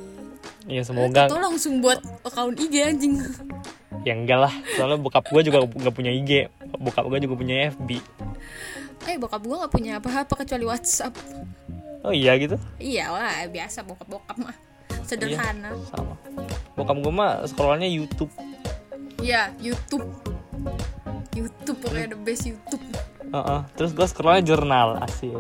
ya 0.65 0.81
semoga. 0.81 1.29
Atau 1.29 1.41
langsung 1.45 1.85
buat 1.85 2.01
account 2.25 2.57
IG 2.57 2.75
anjing. 2.81 3.21
Ya 4.09 4.17
enggak 4.17 4.49
lah. 4.49 4.55
Soalnya 4.79 4.97
bokap 4.97 5.29
gua 5.29 5.45
juga 5.45 5.61
nggak 5.65 5.95
punya 5.95 6.13
IG 6.15 6.49
bokap 6.79 7.05
gua 7.07 7.19
juga 7.23 7.35
punya 7.39 7.71
FB 7.71 7.89
eh 9.05 9.17
bokap 9.21 9.43
gua 9.45 9.65
nggak 9.65 9.73
punya 9.73 9.93
apa-apa 10.01 10.45
kecuali 10.45 10.65
WhatsApp. 10.65 11.15
Oh 12.05 12.13
iya 12.13 12.37
gitu? 12.37 12.61
Iyalah 12.81 13.49
biasa 13.49 13.85
bokap-bokap 13.85 14.37
mah. 14.37 14.57
Sederhana. 15.05 15.73
Sama. 15.89 16.17
Bokap 16.77 16.97
gua 17.01 17.13
mah 17.13 17.33
scrollnya 17.49 17.89
YouTube. 17.89 18.33
Iya 19.21 19.53
YouTube. 19.61 20.05
YouTube 21.35 21.79
pokoknya 21.81 22.15
the 22.15 22.19
best 22.21 22.45
YouTube. 22.49 22.85
Heeh. 23.35 23.61
terus 23.75 23.91
gua 23.91 24.07
scrollnya 24.07 24.47
jurnal 24.47 24.95
asik 25.03 25.35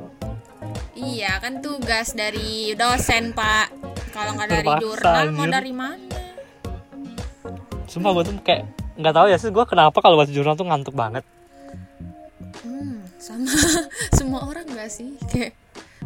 Iya 0.99 1.39
kan 1.39 1.63
tugas 1.63 2.11
dari 2.17 2.75
dosen 2.75 3.31
pak. 3.31 3.71
Kalau 4.11 4.35
nggak 4.35 4.51
dari 4.51 4.67
Terpaksa, 4.67 4.83
jurnal 4.83 5.25
mau 5.31 5.47
dari 5.47 5.73
mana? 5.75 6.15
sumpah 7.85 8.11
gua 8.11 8.25
tuh 8.27 8.35
kayak 8.43 8.67
nggak 8.99 9.15
tahu 9.15 9.27
ya 9.31 9.39
sih 9.39 9.55
gua 9.55 9.63
kenapa 9.69 9.95
kalau 10.03 10.19
baca 10.19 10.33
jurnal 10.33 10.59
tuh 10.59 10.67
ngantuk 10.67 10.95
banget 10.99 11.23
gak 14.85 14.93
sih? 14.93 15.17
Kayak 15.33 15.53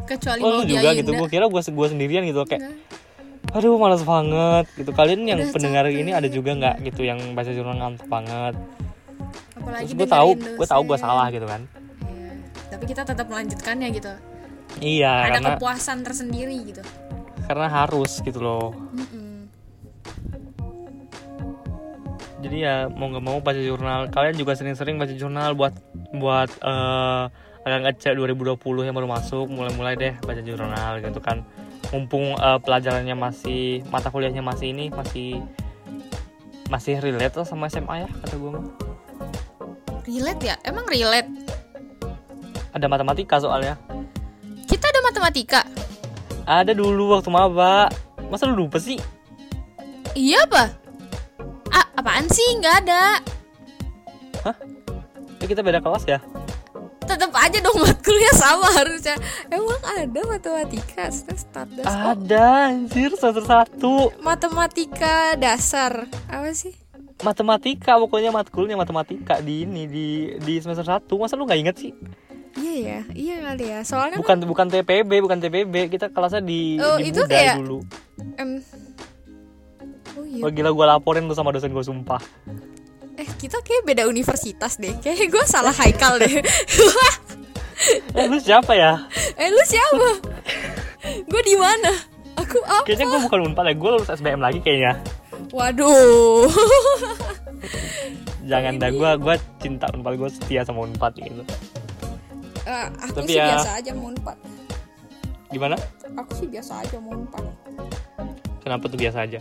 kecuali 0.09 0.41
oh 0.41 0.49
mau 0.49 0.59
lu 0.59 0.65
juga 0.65 0.89
gitu 0.95 1.11
gua 1.13 1.29
kira 1.29 1.45
gua 1.45 1.61
gua 1.61 1.87
sendirian 1.87 2.23
gitu 2.23 2.41
kayak 2.43 2.65
Enggak. 2.65 3.57
aduh 3.59 3.77
malas 3.77 4.01
banget 4.01 4.65
gitu 4.75 4.91
kalian 4.91 5.21
yang 5.25 5.37
Udah 5.39 5.53
pendengar 5.53 5.85
capek. 5.85 6.01
ini 6.01 6.11
ada 6.11 6.29
juga 6.29 6.51
nggak 6.55 6.77
gitu 6.83 7.01
yang 7.03 7.19
baca 7.33 7.49
jurnal 7.49 7.77
ngantuk 7.77 8.07
banget 8.07 8.55
Apalagi 9.53 9.85
terus 9.85 9.99
gue 9.99 10.09
tahu 10.09 10.31
gue 10.37 10.67
tahu 10.67 10.83
gue 10.87 10.97
salah 10.97 11.29
gitu 11.29 11.45
kan 11.45 11.61
Iya. 12.01 12.31
Tapi 12.71 12.85
kita 12.87 13.03
tetap 13.03 13.27
melanjutkannya 13.27 13.89
gitu. 13.91 14.13
iya 14.79 15.13
Ada 15.25 15.31
karena 15.35 15.49
kepuasan 15.55 15.99
tersendiri 16.01 16.57
gitu. 16.63 16.81
karena 17.45 17.67
harus 17.67 18.13
gitu 18.21 18.39
loh 18.39 18.73
Mm-mm. 18.93 19.45
jadi 22.39 22.57
ya 22.57 22.75
mau 22.87 23.11
nggak 23.11 23.25
mau 23.25 23.39
baca 23.41 23.59
jurnal 23.59 24.09
kalian 24.09 24.37
juga 24.37 24.55
sering-sering 24.55 24.95
baca 24.95 25.11
jurnal 25.11 25.53
buat 25.53 25.75
buat 26.13 26.51
eh 26.55 27.25
agak 27.69 27.81
ngecek 27.87 28.13
2020 28.17 28.57
yang 28.83 28.95
baru 28.95 29.07
masuk 29.07 29.47
mulai-mulai 29.47 29.95
deh 29.95 30.15
baca 30.21 30.41
jurnal 30.41 30.93
gitu 30.99 31.21
kan 31.21 31.45
mumpung 31.89 32.33
eh, 32.33 32.59
pelajarannya 32.59 33.13
masih 33.13 33.63
mata 33.87 34.09
kuliahnya 34.09 34.41
masih 34.41 34.73
ini 34.73 34.89
masih 34.89 35.45
masih 36.67 36.97
relate 36.99 37.33
lah 37.33 37.45
sama 37.45 37.69
SMA 37.69 38.03
ya 38.03 38.09
kata 38.09 38.35
gue 38.35 38.51
mah 38.51 38.65
Relate 40.03 40.41
ya? 40.43 40.57
Emang 40.63 40.85
relate? 40.85 41.29
ada 42.71 42.85
matematika 42.87 43.37
soalnya 43.37 43.77
Kita 44.65 44.89
ada 44.89 45.01
matematika. 45.03 45.61
ada 46.45 46.73
dulu 46.73 47.13
waktu 47.13 47.29
maba 47.29 47.93
masa 48.27 48.45
lu 48.45 48.65
lupa 48.65 48.77
sih 48.77 48.97
Iya 50.13 50.45
apa? 50.45 50.65
Ah, 51.69 51.87
apaan 51.95 52.25
sih? 52.27 52.57
Nggak 52.57 52.77
ada. 52.83 53.05
ya 55.39 55.47
kita 55.47 55.61
beda 55.61 55.79
kelas 55.79 56.05
ya 56.05 56.19
Tetap 57.09 57.33
aja 57.33 57.59
dong 57.59 57.79
matkulnya 57.79 58.33
sama 58.33 58.69
harusnya. 58.71 59.17
Emang 59.49 59.81
ada 59.83 60.21
matematika? 60.23 61.09
Start 61.11 61.69
das. 61.73 61.85
Oh, 61.85 62.13
ada 62.13 62.45
anjir 62.69 63.11
semester 63.11 63.43
satu 63.43 64.13
matematika 64.21 65.33
dasar. 65.35 66.05
Apa 66.29 66.53
sih? 66.53 66.77
matematika 67.19 67.99
pokoknya 67.99 68.31
matkulnya 68.31 68.79
matematika 68.79 69.43
di 69.43 69.67
ini 69.67 69.91
di 69.91 70.07
di 70.39 70.55
semester 70.63 70.87
1 70.87 71.03
masa 71.19 71.35
lu 71.35 71.51
nggak 71.51 71.59
inget 71.59 71.77
sih 71.77 71.91
Iya 72.55 72.79
ya, 72.79 73.01
iya 73.13 73.37
kali 73.45 73.65
ya. 73.69 73.81
Soalnya 73.83 74.19
bukan 74.19 74.39
bukan 74.45 74.67
TPB 74.67 75.11
bukan 75.19 75.39
TPB 75.39 75.75
kita 75.91 76.11
kelasnya 76.11 76.39
di 76.41 76.79
Oh, 76.79 76.95
di 76.95 77.11
itu 77.11 77.19
kayak- 77.25 77.59
dulu 77.59 77.83
em 78.35 78.63
Oh 80.15 80.23
iya. 80.23 80.43
Wah 80.43 80.51
gila 80.51 80.71
gue 80.71 80.87
laporin 80.89 81.27
tuh 81.27 81.35
sama 81.35 81.51
dosen 81.51 81.71
gue 81.71 81.83
sumpah 81.83 82.23
Eh, 83.19 83.27
kita 83.35 83.59
kayak 83.61 83.83
beda 83.85 84.07
universitas 84.07 84.79
deh. 84.79 84.95
Kayak 84.97 85.27
gue 85.29 85.45
salah 85.45 85.75
haikal 85.75 86.17
deh. 86.17 86.39
eh 88.13 88.27
lu 88.27 88.39
siapa 88.39 88.75
ya 88.75 89.07
eh, 89.37 89.47
lu 89.47 89.63
siapa? 89.65 90.09
gue 91.25 91.43
di 91.45 91.55
mana? 91.55 91.95
Aku 92.35 92.59
apa? 92.61 92.83
kayaknya 92.83 93.07
gue 93.07 93.21
bukan 93.23 93.41
unpad 93.47 93.65
ya 93.65 93.75
gue 93.77 93.91
lulus 93.93 94.11
SBM 94.11 94.39
lagi 94.39 94.59
kayaknya 94.59 94.99
Waduh. 95.49 96.51
jangan 98.45 98.75
dah 98.77 98.91
gue 98.91 99.11
gue 99.17 99.35
cinta 99.59 99.87
unpad 99.89 100.13
gue 100.17 100.27
setia 100.29 100.63
sama 100.63 100.85
unpad 100.85 101.13
gitu 101.17 101.43
Eh, 102.63 102.87
aku 102.99 103.23
Tapi 103.23 103.31
sih 103.31 103.39
ya- 103.39 103.47
biasa 103.55 103.71
aja 103.79 103.91
mau 103.95 104.11
empat. 104.11 104.37
gimana 105.49 105.77
Aku 106.19 106.31
sih 106.35 106.47
biasa 106.47 106.83
aja 106.83 106.97
mau 106.99 107.15
empat. 107.15 107.43
kenapa 108.61 108.85
tuh 108.85 108.99
biasa 108.99 109.19
aja 109.23 109.39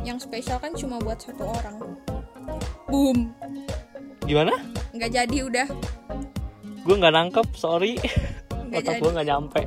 Yang 0.00 0.26
spesial 0.26 0.56
kan 0.58 0.72
cuma 0.72 0.96
buat 0.98 1.20
satu 1.20 1.44
orang. 1.44 1.76
Boom. 2.92 3.32
gimana? 4.28 4.54
Nggak 4.92 5.10
jadi 5.10 5.38
udah. 5.48 5.68
gue 6.82 6.94
nggak 6.98 7.14
nangkep 7.14 7.46
sorry. 7.54 7.96
Otak 8.72 9.00
gue 9.00 9.10
nggak 9.12 9.28
nyampe. 9.28 9.60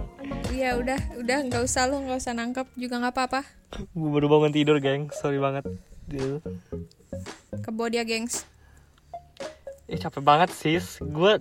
Iya 0.50 0.78
udah, 0.80 1.00
udah. 1.22 1.38
Nggak 1.46 1.64
usah 1.64 1.86
lu 1.88 2.02
nggak 2.06 2.20
usah 2.20 2.34
nangkep. 2.34 2.68
Juga 2.76 3.02
nggak 3.02 3.14
apa-apa. 3.14 3.42
gue 3.76 4.10
baru 4.10 4.28
bangun 4.30 4.52
tidur 4.54 4.78
geng. 4.82 5.10
Sorry 5.14 5.38
banget. 5.38 5.66
Kebo 7.62 7.90
dia 7.90 8.06
gengs. 8.06 8.46
Eh 9.86 9.98
capek 9.98 10.22
banget 10.22 10.50
sis. 10.54 11.02
Gue 11.02 11.38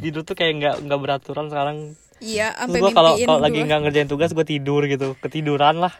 tidur 0.00 0.24
tuh 0.24 0.36
kayak 0.36 0.52
nggak 0.60 0.74
nggak 0.88 1.00
beraturan 1.00 1.48
sekarang. 1.48 1.96
Iya, 2.16 2.56
sampai 2.56 2.80
gue 2.80 2.92
kalau 2.96 3.12
lagi 3.40 3.60
nggak 3.60 3.80
ngerjain 3.84 4.08
tugas 4.08 4.32
gue 4.32 4.44
tidur 4.44 4.84
gitu. 4.88 5.16
Ketiduran 5.20 5.80
lah 5.80 5.92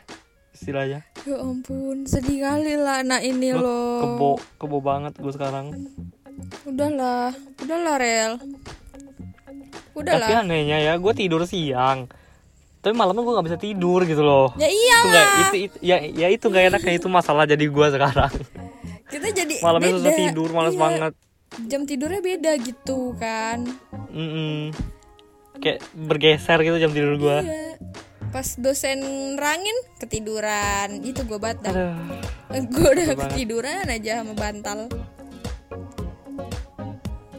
istilahnya. 0.57 1.05
Ya 1.23 1.37
ampun, 1.37 2.03
sedih 2.05 2.43
kali 2.43 2.75
lah 2.75 3.05
anak 3.05 3.21
ini 3.21 3.53
Gua 3.53 3.61
loh. 3.61 4.01
Kebo 4.01 4.31
kebo 4.57 4.79
banget 4.81 5.13
gue 5.15 5.31
sekarang. 5.31 5.77
Udahlah, 6.65 7.31
udahlah 7.61 7.97
Rel. 7.97 8.33
Tapi 8.37 9.95
Udahlah. 9.97 10.29
anehnya 10.41 10.79
ya 10.79 10.93
gue 10.97 11.13
tidur 11.13 11.45
siang. 11.45 12.09
Tapi 12.81 12.93
malamnya 12.93 13.21
gue 13.21 13.33
nggak 13.33 13.47
bisa 13.47 13.59
tidur 13.59 14.01
gitu 14.03 14.21
loh. 14.21 14.53
Ya 14.55 14.69
itu 14.69 14.77
nggak 14.77 15.27
iyalah 15.27 15.27
itu, 15.43 15.57
itu 15.65 15.77
ya 15.81 15.97
ya 16.01 16.29
itu 16.29 16.45
nggak 16.47 16.65
enaknya 16.71 16.93
itu 16.95 17.09
masalah 17.09 17.45
jadi 17.45 17.65
gue 17.65 17.87
sekarang. 17.91 18.33
Kita 19.07 19.29
jadi 19.31 19.55
malamnya 19.61 19.91
susah 19.95 20.13
tidur 20.13 20.49
malas 20.51 20.73
Iya, 20.73 20.81
banget. 20.81 21.13
jam 21.67 21.83
tidurnya 21.83 22.21
beda 22.21 22.53
gitu 22.61 23.15
kan. 23.17 23.65
Mm-mm. 24.11 24.75
kayak 25.57 25.81
bergeser 25.97 26.61
gitu 26.61 26.77
jam 26.77 26.93
tidur 26.93 27.17
gue 27.17 27.37
iya 27.41 27.81
pas 28.37 28.53
dosen 28.61 29.01
rangin 29.41 29.73
ketiduran. 29.97 31.01
Itu 31.01 31.25
gue 31.25 31.41
batal 31.41 31.73
aduh. 31.73 32.69
Gue 32.69 32.89
udah 32.93 33.17
banget. 33.17 33.33
ketiduran 33.33 33.89
aja 33.89 34.21
sama 34.21 34.37
bantal. 34.37 34.93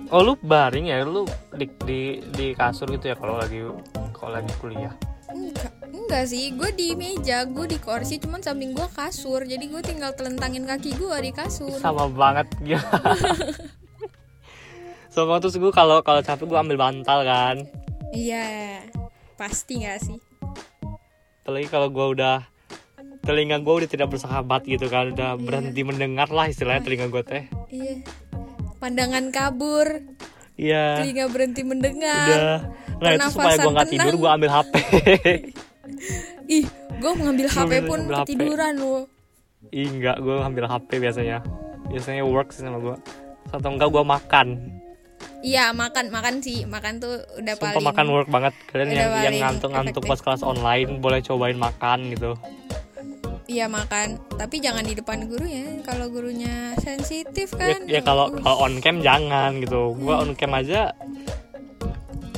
Oh 0.10 0.26
lu 0.26 0.34
baring 0.42 0.90
ya? 0.90 1.06
Lu 1.06 1.30
di 1.54 1.70
di, 1.86 2.02
di 2.34 2.58
kasur 2.58 2.90
gitu 2.90 3.14
ya 3.14 3.16
kalau 3.16 3.38
lagi 3.38 3.62
kalau 4.10 4.42
lagi 4.42 4.50
kuliah? 4.58 4.90
Enggak 5.30 5.70
enggak 5.86 6.34
sih. 6.34 6.50
Gue 6.58 6.74
di 6.74 6.98
meja 6.98 7.46
gue 7.46 7.70
di 7.70 7.78
kursi 7.78 8.18
cuman 8.18 8.42
samping 8.42 8.74
gue 8.74 8.90
kasur. 8.98 9.46
Jadi 9.46 9.70
gue 9.70 9.82
tinggal 9.86 10.18
telentangin 10.18 10.66
kaki 10.66 10.98
gue 10.98 11.14
di 11.22 11.30
kasur. 11.30 11.78
Sama 11.78 12.10
banget 12.10 12.50
gila. 12.66 12.82
Sama 15.14 15.38
terus 15.38 15.62
gue 15.62 15.70
kalau 15.70 16.02
kalau 16.02 16.26
capek 16.26 16.50
gue 16.50 16.58
ambil 16.58 16.82
bantal 16.82 17.22
kan? 17.22 17.70
Iya 18.10 18.82
pasti 19.38 19.86
nggak 19.86 20.02
sih 20.02 20.27
apalagi 21.48 21.72
kalau 21.72 21.88
gue 21.88 22.08
udah 22.20 22.44
telinga 23.24 23.64
gue 23.64 23.74
udah 23.80 23.88
tidak 23.88 24.12
bersahabat 24.12 24.68
gitu 24.68 24.92
kan 24.92 25.16
udah 25.16 25.40
berhenti 25.40 25.80
mendengar 25.80 26.28
lah 26.28 26.52
istilahnya 26.52 26.84
telinga 26.84 27.08
gue 27.08 27.24
teh. 27.24 27.48
Iya. 27.72 28.04
Pandangan 28.84 29.32
kabur. 29.32 29.88
Iya. 30.60 31.00
Telinga 31.00 31.32
berhenti 31.32 31.64
mendengar. 31.64 32.28
Udah. 32.28 32.60
Nah 33.00 33.10
itu 33.16 33.28
supaya 33.32 33.56
gue 33.64 33.72
nggak 33.80 33.92
tidur 33.96 34.14
gue 34.20 34.28
ambil 34.28 34.50
hp 34.52 34.74
ih 36.60 36.66
gue 37.00 37.12
mengambil 37.16 37.48
HP 37.48 37.72
pun 37.88 38.00
ambil 38.04 38.16
HP. 38.20 38.24
ketiduran 38.28 38.74
loh. 38.76 39.04
Ih 39.72 39.88
enggak, 39.88 40.20
gue 40.20 40.36
ambil 40.44 40.68
HP 40.68 41.00
biasanya. 41.00 41.48
Biasanya 41.88 42.28
work 42.28 42.52
sih 42.52 42.68
sama 42.68 42.84
gue 42.84 42.96
Atau 43.56 43.72
enggak 43.72 43.88
gue 43.88 44.04
makan 44.04 44.48
iya 45.48 45.72
makan 45.72 46.12
makan 46.12 46.44
sih. 46.44 46.68
Makan 46.68 47.00
tuh 47.00 47.24
udah 47.40 47.54
Sumpah 47.56 47.72
paling 47.72 47.88
makan 47.88 48.08
work 48.12 48.30
banget. 48.30 48.54
Kalian 48.68 48.90
yang, 48.92 49.12
yang 49.24 49.36
ngantuk-ngantuk 49.40 50.04
pas 50.04 50.20
kelas 50.20 50.44
online 50.44 51.00
Boleh 51.00 51.24
cobain 51.24 51.56
makan 51.56 52.12
gitu. 52.12 52.36
Iya 53.48 53.72
makan. 53.72 54.20
Tapi 54.36 54.60
jangan 54.60 54.84
di 54.84 54.94
depan 55.00 55.24
guru 55.32 55.48
ya. 55.48 55.80
Kalau 55.88 56.12
gurunya 56.12 56.76
sensitif 56.84 57.56
Ya, 57.56 57.60
kan. 57.60 57.80
ya 57.88 58.02
kalau 58.04 58.28
Uh, 58.28 58.44
kalau 58.44 58.68
on 58.68 58.84
cam 58.84 59.00
jangan 59.00 59.64
gitu. 59.64 59.96
Gue 59.96 60.14
on 60.14 60.36
cam 60.36 60.52
aja 60.52 60.92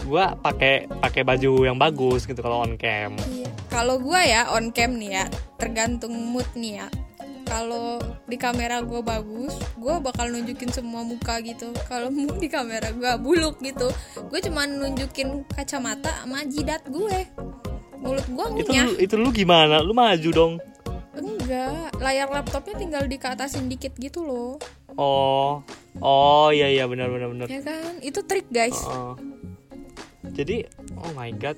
Gue 0.05 0.25
pakai 0.41 0.89
pakai 0.89 1.21
baju 1.21 1.65
yang 1.65 1.77
bagus 1.81 2.29
gitu 2.29 2.41
kalau 2.45 2.61
on 2.61 2.77
cam. 2.77 3.17
Iya. 3.29 3.49
Kalau 3.69 4.01
gua 4.01 4.25
ya 4.25 4.49
on 4.57 4.73
cam 4.73 4.97
nih 4.97 5.21
ya, 5.21 5.25
tergantung 5.61 6.11
mood 6.11 6.49
nih 6.57 6.81
ya. 6.81 6.87
Kalau 7.49 7.97
di 8.29 8.37
kamera 8.37 8.85
gua 8.85 9.01
bagus, 9.01 9.57
gua 9.73 9.97
bakal 9.97 10.29
nunjukin 10.29 10.69
semua 10.69 11.01
muka 11.01 11.41
gitu. 11.41 11.73
Kalau 11.89 12.13
di 12.43 12.47
kamera 12.47 12.93
gua 12.93 13.17
buluk 13.17 13.57
gitu, 13.65 13.89
gue 14.29 14.39
cuma 14.45 14.69
nunjukin 14.69 15.43
kacamata 15.49 16.13
sama 16.21 16.45
jidat 16.45 16.85
gue. 16.85 17.25
Mulut 17.99 18.23
itu 18.55 18.69
ngunyah. 18.71 18.85
lu, 18.85 18.91
itu 18.95 19.15
lu 19.17 19.29
gimana? 19.33 19.83
Lu 19.83 19.91
maju 19.91 20.29
dong 20.31 20.53
Enggak, 21.19 21.91
layar 21.99 22.31
laptopnya 22.31 22.79
tinggal 22.79 23.03
dikeatasin 23.09 23.67
dikit 23.67 23.91
gitu 23.99 24.23
loh. 24.23 24.55
Oh 24.95 25.59
Oh 25.99 26.47
iya 26.53 26.71
iya 26.71 26.87
benar 26.87 27.11
benar 27.11 27.27
benar 27.27 27.47
Ya 27.51 27.59
kan? 27.59 27.99
Itu 27.99 28.23
trik, 28.23 28.47
guys. 28.47 28.77
Oh. 28.87 29.19
Jadi 30.31 30.63
oh 30.95 31.11
my 31.17 31.31
god 31.35 31.57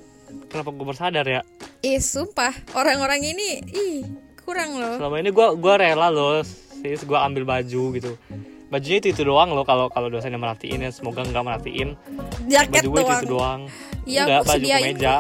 Kenapa 0.50 0.70
gue 0.72 0.86
bersadar 0.86 1.26
ya 1.28 1.42
Ih, 1.82 1.98
sumpah, 2.02 2.54
orang-orang 2.78 3.26
ini 3.26 3.50
ih 3.74 4.02
kurang 4.44 4.72
loh. 4.74 4.96
selama 4.98 5.16
ini 5.18 5.30
gue 5.30 5.48
gua 5.56 5.74
rela 5.76 6.08
loh 6.08 6.42
sis 6.42 7.02
gue 7.02 7.14
ambil 7.16 7.44
baju 7.44 7.84
gitu 7.94 8.12
bajunya 8.68 8.98
itu 8.98 9.08
itu 9.12 9.22
doang 9.22 9.52
loh 9.52 9.62
kalau 9.62 9.88
kalau 9.88 10.08
dosennya 10.08 10.36
merhatiin 10.36 10.80
ya 10.80 10.90
semoga 10.90 11.22
nggak 11.22 11.44
merhatiin 11.44 11.90
Jaket 12.48 12.84
baju 12.84 12.90
gue 12.90 13.00
itu, 13.00 13.04
doang. 13.04 13.20
itu 13.20 13.28
doang 13.28 13.62
Iya, 14.02 14.22
Enggak, 14.24 14.38
aku 14.38 14.48
baju 14.48 14.66
kemeja 14.66 15.16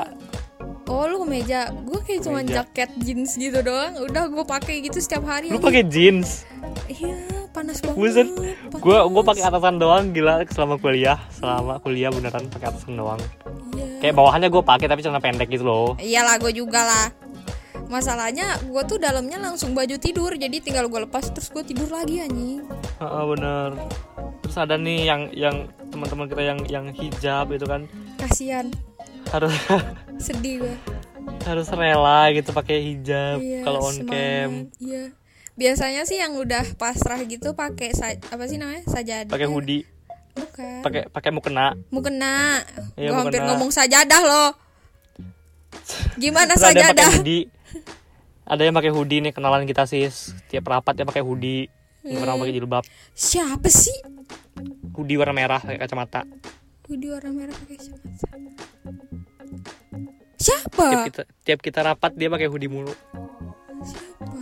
Oh 0.86 1.08
lu 1.08 1.24
kemeja, 1.24 1.60
gue 1.72 2.00
kayak 2.04 2.20
cuma 2.20 2.40
jaket 2.44 2.92
jeans 3.00 3.40
gitu 3.40 3.64
doang. 3.64 3.96
Udah 4.02 4.28
gue 4.28 4.44
pakai 4.44 4.84
gitu 4.84 5.00
setiap 5.00 5.24
hari. 5.24 5.48
lu 5.48 5.56
pakai 5.56 5.86
jeans 5.86 6.44
Iya 6.86 7.16
panas 7.48 7.80
banget. 7.80 7.96
Buset, 7.96 8.28
gue 8.74 8.98
gue 9.06 9.24
pakai 9.24 9.44
atasan 9.46 9.76
doang 9.78 10.12
gila 10.12 10.44
selama 10.48 10.76
kuliah 10.76 11.20
selama 11.30 11.80
kuliah 11.80 12.08
beneran 12.08 12.48
pakai 12.48 12.68
atasan 12.70 12.96
doang 12.96 13.20
Iya. 13.72 13.88
kayak 14.02 14.14
bawahannya 14.14 14.48
gue 14.48 14.60
pakai 14.62 14.88
tapi 14.88 15.00
celana 15.00 15.20
pendek 15.20 15.48
gitu 15.48 15.64
loh 15.64 15.96
Iyalah 15.96 16.36
gue 16.38 16.52
juga 16.52 16.82
lah. 16.82 17.06
Masalahnya 17.92 18.48
gue 18.64 18.82
tuh 18.88 18.96
dalamnya 18.98 19.36
langsung 19.38 19.76
baju 19.76 19.96
tidur, 19.98 20.32
jadi 20.34 20.58
tinggal 20.58 20.88
gue 20.88 21.04
lepas 21.04 21.28
terus 21.28 21.52
gue 21.52 21.60
tidur 21.62 21.92
lagi 21.92 22.24
anjing. 22.24 22.64
Heeh, 22.98 23.24
bener 23.28 23.70
terus 24.42 24.58
ada 24.58 24.76
nih 24.76 25.06
yang 25.06 25.22
yang 25.32 25.56
teman-teman 25.88 26.26
kita 26.26 26.42
yang 26.42 26.60
yang 26.66 26.86
hijab 26.90 27.52
itu 27.52 27.64
kan 27.64 27.88
Kasian, 28.18 28.68
harus 29.28 29.54
sedih 30.26 30.60
gue. 30.62 30.76
harus 31.42 31.68
rela 31.70 32.28
gitu 32.32 32.50
pakai 32.50 32.78
hijab 32.82 33.38
Iya. 33.38 33.62
kalau 33.62 33.80
on 33.82 33.96
cam 34.02 34.52
Iya. 34.78 35.14
Biasanya 35.54 36.04
sih 36.04 36.18
yang 36.18 36.34
udah 36.34 36.64
pasrah 36.74 37.22
gitu 37.22 37.54
pakai 37.54 37.92
apa 38.26 38.44
sih 38.46 38.56
namanya 38.56 38.82
sajadah. 38.86 39.30
pakai 39.30 39.46
hoodie 39.46 39.84
Bukan. 40.32 40.80
pakai 40.82 41.02
pakai 41.08 41.30
mukena 41.30 41.76
Mukena. 41.88 42.60
Iya, 42.96 43.08
gue 43.08 43.18
hampir 43.18 43.40
ngomong 43.42 43.70
sajadah 43.70 44.22
loh. 44.22 44.50
Gimana 46.18 46.56
sajadah? 46.56 47.24
ada 48.52 48.62
yang 48.62 48.74
pakai 48.74 48.90
hoodie 48.90 49.20
nih 49.20 49.32
kenalan 49.32 49.64
kita 49.64 49.84
sis 49.84 50.36
tiap 50.48 50.68
rapat 50.68 50.94
dia 50.94 51.04
pakai 51.04 51.22
hoodie 51.22 51.68
nggak 52.02 52.20
pernah 52.20 52.36
pakai 52.36 52.54
jilbab 52.54 52.84
Siapa 53.12 53.68
sih? 53.68 53.96
hoodie 54.92 55.16
warna 55.16 55.32
merah 55.32 55.60
pakai 55.60 55.78
kacamata 55.78 56.26
Hoodie 56.84 57.08
warna 57.10 57.32
merah 57.32 57.56
pakai 57.56 57.78
kacamata. 57.78 58.10
tiap 60.34 60.48
Siapa? 60.58 60.86
kita 61.06 61.22
tiap 61.44 61.60
kita 61.60 61.80
rapat 61.86 62.12
dia 62.14 62.28
pakai 62.28 62.48
hoodie 62.48 62.68
mulu 62.68 62.92
Siapa? 63.80 64.40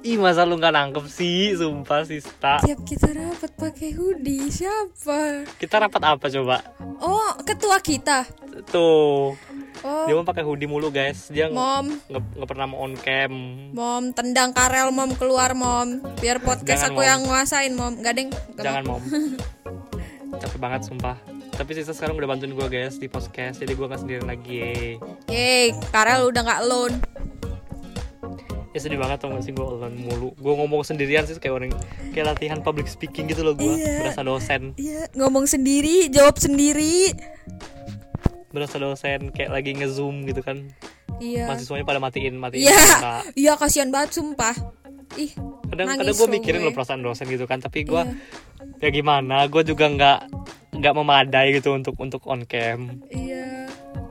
ih 0.00 0.16
masa 0.16 0.42
lu 0.42 0.56
nggak 0.56 0.72
nangkep 0.72 1.04
sih 1.06 1.52
sumpah 1.52 2.00
sista 2.02 2.62
Tiap 2.62 2.80
kita 2.82 3.10
rapat 3.10 3.50
pakai 3.52 3.90
hoodie. 3.92 4.48
Siapa? 4.48 5.44
kita 5.58 5.76
rapat 5.78 6.02
apa 6.08 6.26
coba 6.30 6.56
Oh, 6.98 7.32
ketua 7.42 7.80
kita. 7.80 8.24
tuh 8.66 9.32
Oh, 9.80 10.04
dia 10.04 10.12
mau 10.12 10.22
pakai 10.22 10.44
hoodie 10.44 10.68
mulu 10.68 10.88
guys 10.88 11.32
dia 11.32 11.48
nggak 11.48 11.56
mom, 11.56 11.86
nggak 12.04 12.22
nggak 12.36 12.48
pernah 12.48 12.66
mau 12.66 12.84
on 12.84 12.92
cam 12.94 13.32
mom 13.72 14.12
tendang 14.12 14.52
Karel 14.52 14.88
mom 14.90 15.16
keluar 15.16 15.52
mom. 15.52 16.04
Biar 16.16 16.36
podcast 16.38 16.84
Jangan, 16.84 16.92
aku 16.92 17.00
Mom. 17.00 17.08
yang 17.08 17.20
nguasain 17.24 17.72
mom. 17.72 17.92
Gak 17.96 18.14
jangan 18.58 18.84
mom 18.84 19.00
capek 20.40 20.58
banget 20.58 20.80
sumpah 20.84 21.16
tapi 21.52 21.76
sisa 21.76 21.92
sekarang 21.92 22.16
udah 22.16 22.24
bantuin 22.26 22.52
gue 22.52 22.66
guys 22.66 22.96
di 22.96 23.04
podcast 23.04 23.56
jadi 23.56 23.72
gue 23.72 23.84
nggak 23.84 24.00
sendirian 24.00 24.24
lagi 24.26 24.96
yeay. 25.28 25.72
Karel 25.88 26.28
udah 26.28 26.40
gak 26.42 26.60
alone. 26.60 26.96
ya 28.70 28.78
sedih 28.78 28.96
banget 28.96 29.18
tau 29.18 29.28
gak 29.28 29.42
sih 29.42 29.50
gue 29.50 29.60
alone 29.60 29.96
mulu 29.98 30.32
gue 30.34 30.52
ngomong 30.54 30.80
sendirian 30.80 31.24
sih 31.24 31.36
kayak 31.36 31.54
orang 31.54 31.70
kayak 32.12 32.26
latihan 32.28 32.60
public 32.60 32.84
speaking 32.86 33.26
gitu 33.26 33.42
loh 33.42 33.52
gue 33.52 33.66
Iya. 33.66 34.00
berasa 34.00 34.22
dosen 34.22 34.72
Iya, 34.76 35.08
ngomong 35.12 35.44
sendiri, 35.44 36.08
jawab 36.08 36.36
sendiri. 36.36 37.12
Berasa 38.50 38.76
dosen 38.76 39.30
kayak 39.30 39.50
lagi 39.50 39.70
ngezoom 39.72 40.26
gitu 40.26 40.42
kan 40.42 40.66
Iya. 41.18 41.46
mahasiswanya 41.46 41.84
pada 41.84 42.00
matiin 42.00 42.34
matiin 42.34 42.64
Iya, 42.64 42.72
kamera. 42.72 43.16
iya 43.34 43.52
kasihan 43.54 43.88
banget 43.88 44.16
sumpah. 44.16 44.56
Ih, 45.12 45.28
kadang 45.68 45.92
kadang 45.92 46.14
gue 46.14 46.28
mikirin 46.30 46.62
loh 46.62 46.72
perasaan 46.72 47.02
dosen 47.02 47.26
gitu 47.26 47.44
kan 47.44 47.58
tapi 47.58 47.82
gue 47.82 47.98
Iya. 48.00 48.14
ya 48.80 48.88
gimana 48.88 49.44
gue 49.44 49.62
juga 49.62 49.84
nggak 49.86 50.18
nggak 50.72 50.94
memadai 50.94 51.52
gitu 51.52 51.74
untuk 51.74 51.98
untuk 51.98 52.24
on 52.24 52.42
cam 52.42 53.04
Iya. 53.06 53.59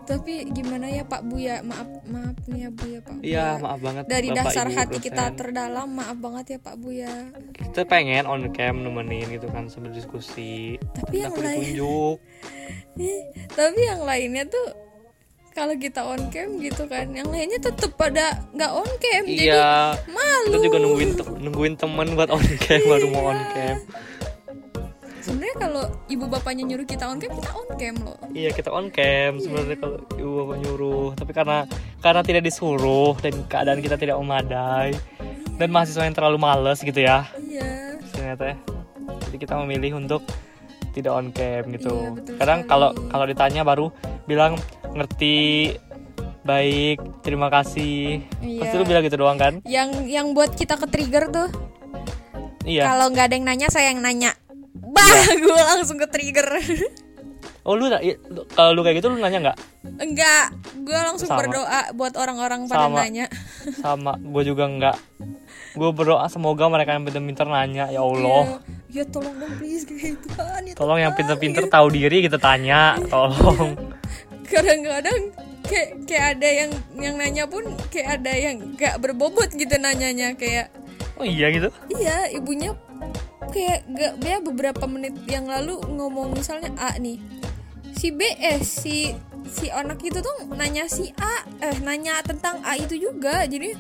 Tapi 0.10 0.50
gimana 0.50 0.90
ya 0.90 1.06
Pak 1.06 1.22
Buya? 1.22 1.62
Maaf, 1.62 1.86
maaf 2.04 2.34
nih 2.50 2.66
ya 2.66 2.70
Buya 2.74 3.00
Pak. 3.00 3.16
iya 3.22 3.48
maaf 3.56 3.78
banget 3.78 4.04
Dari 4.06 4.28
Bapak, 4.28 4.42
dasar 4.44 4.66
Ibu, 4.66 4.76
hati 4.76 4.98
kita 5.00 5.24
terdalam, 5.38 5.88
maaf 5.88 6.18
banget 6.18 6.46
ya 6.50 6.60
Pak 6.60 6.76
Buya. 6.76 7.14
kita 7.54 7.86
pengen 7.86 8.26
on 8.26 8.50
cam 8.50 8.82
nemenin 8.82 9.30
gitu 9.30 9.46
kan 9.48 9.70
sambil 9.70 9.94
diskusi 9.94 10.82
Tapi 10.98 11.22
yang 11.22 11.38
lain, 11.38 11.78
tapi 13.54 13.80
yang 13.80 14.02
lainnya 14.02 14.44
tuh 14.46 14.68
kalau 15.50 15.76
kita 15.76 16.02
on 16.02 16.32
cam 16.32 16.58
gitu 16.58 16.88
kan, 16.88 17.12
yang 17.12 17.28
lainnya 17.28 17.60
tetep 17.60 17.92
pada 17.94 18.42
nggak 18.50 18.72
on 18.72 18.90
cam, 18.98 19.24
jadi 19.28 19.46
iya 19.46 19.94
malu. 20.08 20.46
kita 20.50 20.58
juga 20.64 20.78
nungguin 20.80 21.10
te- 21.14 21.38
nungguin 21.38 21.74
temen 21.76 22.08
buat 22.16 22.30
on 22.32 22.46
cam 22.58 22.80
baru 22.92 23.08
mau 23.10 23.30
on 23.30 23.40
cam 23.54 23.76
Sebenarnya 25.50 25.66
kalau 25.66 25.84
ibu 26.06 26.26
bapaknya 26.30 26.64
nyuruh 26.64 26.86
kita 26.86 27.10
on 27.10 27.18
cam, 27.18 27.34
kita 27.34 27.50
on 27.50 27.68
cam 27.74 27.96
loh. 28.06 28.18
iya 28.38 28.50
kita 28.54 28.70
on 28.70 28.86
cam 28.94 29.42
sebenarnya 29.42 29.78
kalau 29.82 29.98
ibu 30.14 30.32
bapak 30.38 30.58
nyuruh 30.62 31.10
tapi 31.18 31.32
karena 31.34 31.58
karena 32.00 32.22
tidak 32.22 32.44
disuruh 32.46 33.18
dan 33.18 33.34
keadaan 33.50 33.82
kita 33.82 33.98
tidak 33.98 34.22
memadai 34.22 34.94
dan 35.58 35.68
mahasiswa 35.74 36.06
yang 36.06 36.14
terlalu 36.14 36.38
males 36.38 36.78
gitu 36.80 37.02
ya 37.02 37.26
Iya. 37.42 37.98
ternyata 38.14 38.44
ya. 38.46 38.56
jadi 39.26 39.38
kita 39.42 39.54
memilih 39.58 39.98
untuk 39.98 40.22
tidak 40.94 41.18
on 41.18 41.34
cam 41.34 41.64
gitu 41.74 41.98
Iya, 41.98 42.10
betul 42.14 42.34
kadang 42.38 42.60
kalau 42.70 42.90
kalau 43.10 43.26
ditanya 43.26 43.66
baru 43.66 43.90
bilang 44.30 44.54
ngerti 44.94 45.74
baik 46.46 47.26
terima 47.26 47.50
kasih 47.50 48.22
Iya. 48.38 48.62
pasti 48.62 48.76
lu 48.78 48.86
bilang 48.86 49.02
gitu 49.02 49.18
doang 49.18 49.42
kan 49.42 49.66
yang 49.66 50.06
yang 50.06 50.38
buat 50.38 50.54
kita 50.54 50.78
ke 50.78 50.86
trigger 50.86 51.26
tuh 51.34 51.50
iya 52.70 52.86
kalau 52.86 53.10
nggak 53.10 53.26
ada 53.26 53.34
yang 53.34 53.50
nanya 53.50 53.68
saya 53.74 53.90
yang 53.90 54.06
nanya 54.06 54.38
bah 54.90 55.26
gue 55.44 55.60
langsung 55.76 55.98
ke 56.02 56.08
trigger. 56.10 56.50
Oh 57.68 57.76
lu 57.78 57.92
kalau 58.56 58.72
lu 58.74 58.82
kayak 58.82 59.04
gitu 59.04 59.14
lu 59.14 59.22
nanya 59.22 59.52
nggak? 59.52 59.58
Enggak 60.02 60.58
gue 60.80 60.96
langsung 60.96 61.30
Sama. 61.30 61.44
berdoa 61.44 61.82
buat 61.94 62.16
orang-orang 62.16 62.66
pada 62.66 62.88
Sama. 62.90 62.98
nanya. 63.04 63.26
Sama 63.84 64.14
gue 64.18 64.44
juga 64.48 64.66
nggak. 64.66 64.98
Gue 65.78 65.90
berdoa 65.94 66.26
semoga 66.32 66.66
mereka 66.72 66.98
yang 66.98 67.06
pinter-pinter 67.06 67.46
nanya 67.46 67.92
ya 67.94 68.02
Allah. 68.02 68.58
Ya, 68.90 69.04
ya 69.04 69.04
tolong 69.06 69.36
dong 69.38 69.54
please 69.60 69.86
kayak 69.86 70.18
Tuhan 70.24 70.62
ya 70.66 70.74
tolong 70.74 70.98
yang 70.98 71.14
pinter-pinter 71.14 71.70
tahu 71.70 71.88
diri 71.94 72.26
kita 72.26 72.42
tanya 72.42 72.98
tolong. 73.06 73.76
Kadang-kadang 74.50 75.20
kayak 75.70 75.90
kayak 76.10 76.26
ada 76.40 76.50
yang 76.50 76.72
yang 76.98 77.16
nanya 77.22 77.46
pun 77.46 77.70
kayak 77.94 78.24
ada 78.24 78.34
yang 78.34 78.74
gak 78.80 78.98
berbobot 78.98 79.54
gitu 79.54 79.78
nanyanya 79.78 80.34
kayak 80.34 80.74
oh 81.22 81.28
iya 81.28 81.54
gitu? 81.54 81.70
Iya 81.94 82.34
ibunya 82.34 82.74
kayak 83.50 83.80
gak 83.90 84.14
ya 84.22 84.38
beberapa 84.40 84.84
menit 84.86 85.14
yang 85.26 85.46
lalu 85.46 85.78
ngomong 85.86 86.34
misalnya 86.34 86.70
A 86.76 86.96
nih. 86.96 87.18
Si 87.92 88.10
B 88.10 88.22
eh 88.24 88.62
si 88.62 89.12
si 89.46 89.68
anak 89.68 90.00
itu 90.00 90.20
tuh 90.20 90.54
nanya 90.54 90.86
si 90.86 91.10
A 91.18 91.34
eh 91.60 91.78
nanya 91.82 92.22
tentang 92.22 92.62
A 92.62 92.76
itu 92.76 92.96
juga. 92.96 93.44
Jadi 93.44 93.74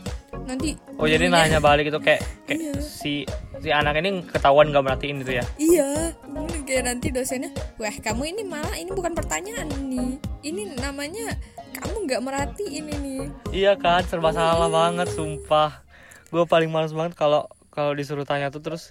nanti 0.43 0.73
oh 0.97 1.05
jadi 1.05 1.29
nanya. 1.29 1.61
balik 1.61 1.87
itu 1.87 1.99
kayak 1.99 2.21
kayak 2.49 2.59
Iya. 2.59 2.73
si 2.81 3.13
si 3.59 3.69
anak 3.69 3.95
ini 3.97 4.25
ketahuan 4.25 4.71
gak 4.71 4.81
merhatiin 4.81 5.21
gitu 5.21 5.37
ya? 5.37 5.43
Iya, 5.55 6.15
kayak 6.63 6.83
nanti 6.87 7.11
dosennya, 7.11 7.51
wah 7.75 7.91
kamu 7.91 8.31
ini 8.31 8.41
malah 8.41 8.73
ini 8.73 8.89
bukan 8.89 9.11
pertanyaan 9.11 9.67
ini, 9.77 10.15
ini 10.41 10.73
namanya 10.73 11.35
kamu 11.75 12.07
nggak 12.07 12.23
merhatiin 12.23 12.87
ini. 12.87 13.15
iya 13.51 13.75
kan 13.75 14.01
serba 14.01 14.31
salah 14.31 14.67
banget 14.67 15.11
sumpah. 15.11 15.83
Gue 16.29 16.45
paling 16.45 16.71
males 16.71 16.95
banget 16.95 17.13
kalau 17.13 17.45
kalau 17.69 17.91
disuruh 17.91 18.23
tanya 18.23 18.47
tuh 18.47 18.63
terus 18.63 18.89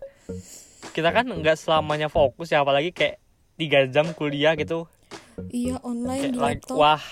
kita 0.94 1.10
kan 1.10 1.26
nggak 1.26 1.56
selamanya 1.58 2.08
fokus 2.10 2.50
ya 2.50 2.62
apalagi 2.62 2.94
kayak 2.94 3.22
tiga 3.58 3.84
jam 3.90 4.14
kuliah 4.14 4.54
gitu. 4.54 4.86
Iya 5.50 5.78
online 5.82 6.30
kayak 6.30 6.34
di 6.34 6.40
like, 6.40 6.62
laptop. 6.64 6.78
wah. 6.78 7.02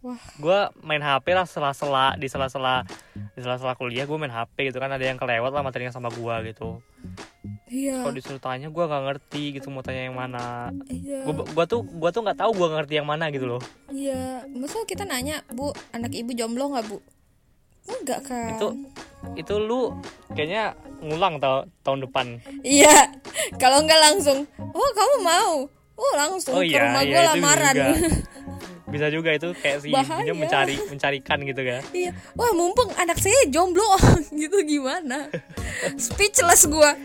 Wah, 0.00 0.16
gue 0.40 0.60
main 0.80 1.04
HP 1.04 1.36
lah 1.36 1.44
sela-sela 1.44 2.16
di 2.16 2.24
sela-sela 2.24 2.88
di 3.12 3.40
sela-sela 3.44 3.76
kuliah 3.76 4.08
gue 4.08 4.16
main 4.16 4.32
HP 4.32 4.72
gitu 4.72 4.80
kan 4.80 4.88
ada 4.88 5.04
yang 5.04 5.20
kelewat 5.20 5.52
lah 5.52 5.60
materinya 5.60 5.92
sama 5.92 6.08
gue 6.08 6.34
gitu. 6.48 6.80
Iya, 7.68 8.00
kalau 8.00 8.16
disuruh 8.16 8.40
tanya 8.40 8.72
gue 8.72 8.80
nggak 8.80 9.04
ngerti 9.04 9.60
gitu 9.60 9.68
mau 9.68 9.84
tanya 9.84 10.08
yang 10.08 10.16
mana. 10.16 10.72
Iya, 10.88 11.28
gue 11.28 11.44
gua 11.52 11.64
tuh 11.68 11.84
gua 11.84 12.08
tuh 12.16 12.24
nggak 12.24 12.40
tahu 12.40 12.50
gue 12.56 12.68
ngerti 12.80 12.94
yang 12.96 13.08
mana 13.12 13.28
gitu 13.28 13.44
loh. 13.44 13.62
Iya. 13.92 14.48
Masa 14.48 14.80
kita 14.88 15.04
nanya, 15.04 15.44
bu, 15.52 15.76
anak 15.92 16.16
ibu 16.16 16.32
jomblo 16.32 16.72
nggak 16.72 16.88
bu? 16.88 16.96
Enggak 17.90 18.20
kan? 18.24 18.54
itu 18.54 18.68
itu 19.36 19.54
lu 19.56 19.92
kayaknya 20.32 20.72
ngulang 21.00 21.36
tau, 21.36 21.64
tahun 21.82 22.04
depan 22.04 22.26
Iya, 22.60 23.08
kalau 23.62 23.82
nggak 23.82 24.00
langsung, 24.00 24.44
oh 24.58 24.90
kamu 24.90 25.16
mau? 25.20 25.54
Oh 25.94 26.12
langsung 26.16 26.56
oh 26.56 26.62
ke 26.62 26.70
iya 26.70 26.80
rumah 26.82 27.02
iya 27.02 27.12
gue 27.12 27.22
lamaran. 27.28 27.74
juga 27.74 28.08
bisa 28.90 29.06
juga 29.06 29.30
itu 29.30 29.48
kayak 29.54 29.78
si 29.78 29.88
ibunya 29.88 30.34
mencari 30.34 30.74
mencarikan 30.88 31.38
gitu 31.44 31.62
kan 31.62 31.78
Iya, 31.92 32.10
wah 32.34 32.50
mumpung 32.50 32.90
anak 32.96 33.16
saya 33.16 33.46
jomblo 33.46 33.86
gitu 34.40 34.56
gimana? 34.64 35.30
Speechless 35.94 36.66
gua. 36.66 36.96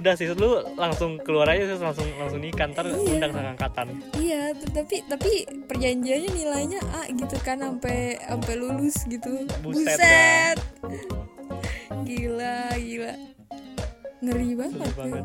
Udah 0.00 0.16
sih 0.16 0.26
lu 0.32 0.50
langsung 0.74 1.20
keluar 1.20 1.46
aja 1.46 1.68
sih 1.68 1.76
langsung 1.76 2.08
langsung 2.16 2.40
nikah 2.40 2.66
ntar 2.72 2.88
undang 2.88 3.30
sang 3.30 3.48
angkatan 3.52 3.86
Iya, 4.16 4.56
tapi 4.72 5.04
tapi 5.04 5.30
perjanjiannya 5.68 6.30
nilainya 6.32 6.80
A 6.96 7.04
gitu 7.06 7.36
kan 7.40 7.60
sampai 7.60 8.16
sampai 8.18 8.54
lulus 8.56 8.96
gitu. 9.06 9.44
Buset, 9.60 10.56
Gila, 12.02 12.72
gila. 12.74 13.14
Ngeri 14.20 14.50
banget. 14.52 14.80
Seru 14.80 14.96
banget. 14.96 15.24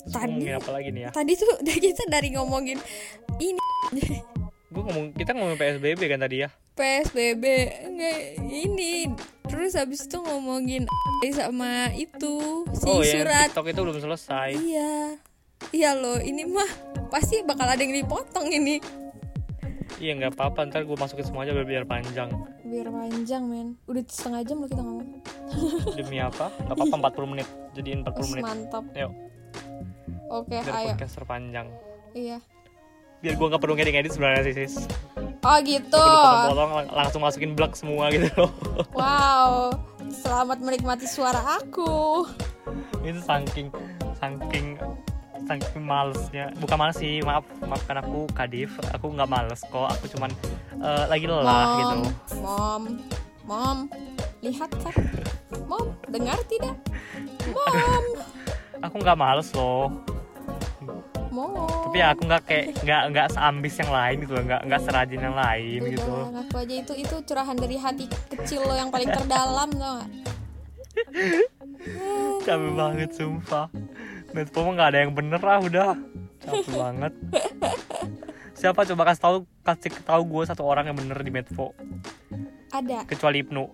Terus 0.00 0.16
Tadi- 0.16 0.50
apa 0.50 0.70
lagi 0.72 0.88
nih 0.90 1.02
ya 1.06 1.10
Tadi 1.12 1.32
tuh 1.36 1.50
kita 1.84 2.04
dari 2.08 2.28
ngomongin 2.34 2.78
ini 3.38 3.60
gue 4.70 4.82
ngomong 4.86 5.10
kita 5.18 5.34
ngomongin 5.34 5.58
PSBB 5.58 6.00
kan 6.06 6.22
tadi 6.22 6.46
ya? 6.46 6.48
PSBB 6.78 7.44
enggak 7.90 8.18
ini 8.46 9.10
terus 9.50 9.74
habis 9.74 10.06
itu 10.06 10.22
ngomongin 10.22 10.86
sama 11.34 11.90
itu 11.98 12.62
si 12.78 12.86
oh 12.86 13.02
ya 13.02 13.18
surat. 13.18 13.48
TikTok 13.50 13.66
itu 13.66 13.80
belum 13.82 13.98
selesai. 13.98 14.54
Iya. 14.54 15.18
Iya 15.74 15.90
loh 15.98 16.22
ini 16.22 16.46
mah 16.46 16.70
pasti 17.10 17.42
bakal 17.42 17.66
ada 17.66 17.82
yang 17.82 17.98
dipotong 17.98 18.46
ini. 18.46 18.78
Iya 19.98 20.16
nggak 20.22 20.38
apa-apa 20.38 20.70
ntar 20.70 20.86
gue 20.86 20.94
masukin 20.94 21.26
semua 21.26 21.42
aja 21.42 21.50
biar, 21.50 21.66
biar 21.66 21.84
panjang. 21.90 22.30
Biar 22.62 22.88
panjang 22.94 23.42
men. 23.50 23.74
Udah 23.90 24.06
setengah 24.06 24.46
jam 24.46 24.62
loh 24.62 24.70
kita 24.70 24.82
ngomong. 24.86 25.08
Demi 25.98 26.22
apa? 26.22 26.46
Nggak 26.62 26.76
apa-apa 26.78 27.10
40 27.18 27.32
menit. 27.34 27.48
Jadiin 27.74 28.06
40 28.06 28.14
Wes, 28.14 28.30
menit. 28.38 28.44
mantap. 28.46 28.84
Yuk. 28.94 29.12
Oke 30.30 30.62
biar 30.62 30.74
ayo. 30.78 30.94
podcast 30.94 31.14
terpanjang. 31.18 31.66
Iya 32.14 32.38
biar 33.20 33.36
gue 33.36 33.46
nggak 33.52 33.60
perlu 33.60 33.76
ngedit-ngedit 33.76 34.12
sebenarnya 34.12 34.42
sih 34.48 34.54
sis. 34.56 34.74
Oh 35.40 35.56
gitu. 35.60 35.96
Potong-potong 35.96 36.70
lang- 36.72 36.92
langsung 36.92 37.20
masukin 37.20 37.52
blog 37.52 37.72
semua 37.76 38.08
gitu. 38.12 38.28
Loh 38.36 38.52
wow. 38.98 39.72
Selamat 40.10 40.58
menikmati 40.60 41.04
suara 41.04 41.60
aku. 41.60 42.24
Itu 43.04 43.20
saking 43.20 43.68
saking 44.16 44.76
saking 45.44 45.84
malesnya. 45.84 46.52
Bukan 46.56 46.76
males 46.76 46.96
sih 46.96 47.20
maaf 47.20 47.44
maafkan 47.60 48.00
aku 48.00 48.24
kadif. 48.32 48.72
Aku 48.92 49.12
nggak 49.12 49.28
males 49.28 49.60
kok 49.64 49.88
aku 49.88 50.08
cuman 50.16 50.32
eh, 50.80 51.04
lagi 51.08 51.24
lelah 51.28 51.64
gitu. 51.76 51.96
mom 52.40 52.82
mom. 53.44 53.78
Lihat 54.40 54.72
kan? 54.80 54.96
Mom 55.70 55.92
dengar 56.10 56.40
tidak? 56.50 56.74
Mom. 57.54 58.04
Aku 58.80 58.96
nggak 58.98 59.14
males 59.14 59.52
loh 59.52 59.92
mom 61.30 61.66
tapi 61.88 61.96
ya 62.02 62.06
aku 62.12 62.22
nggak 62.26 62.42
kayak 62.46 62.66
nggak 62.82 63.02
nggak 63.14 63.26
seambis 63.32 63.74
yang 63.78 63.90
lain 63.90 64.16
gitu 64.22 64.32
nggak 64.34 64.60
nggak 64.66 64.80
serajin 64.82 65.20
yang 65.22 65.36
lain 65.38 65.80
Udah, 65.80 65.92
gitu. 65.94 66.12
ngaku 66.34 66.56
aja 66.58 66.74
itu 66.82 66.92
itu 66.98 67.16
curahan 67.26 67.56
dari 67.56 67.76
hati 67.78 68.04
kecil 68.34 68.60
lo 68.66 68.74
yang 68.74 68.90
paling 68.90 69.10
terdalam 69.10 69.70
tau 69.74 69.92
gak? 70.02 70.10
capek 72.44 72.72
banget 72.74 73.10
sumpah. 73.14 73.66
Medpo 74.30 74.62
nggak 74.62 74.88
ada 74.94 74.98
yang 75.02 75.12
bener 75.14 75.40
lah 75.42 75.58
udah. 75.58 75.92
Capek 76.42 76.74
banget. 76.76 77.12
Siapa? 78.60 78.84
Coba 78.84 79.02
kasih 79.10 79.22
tahu 79.22 79.36
kasih 79.64 79.90
tahu 80.04 80.22
gue 80.28 80.42
satu 80.44 80.62
orang 80.68 80.92
yang 80.92 80.96
bener 80.96 81.16
di 81.24 81.32
Medpo 81.32 81.72
Ada. 82.70 83.08
Kecuali 83.08 83.40
Ibnu. 83.40 83.64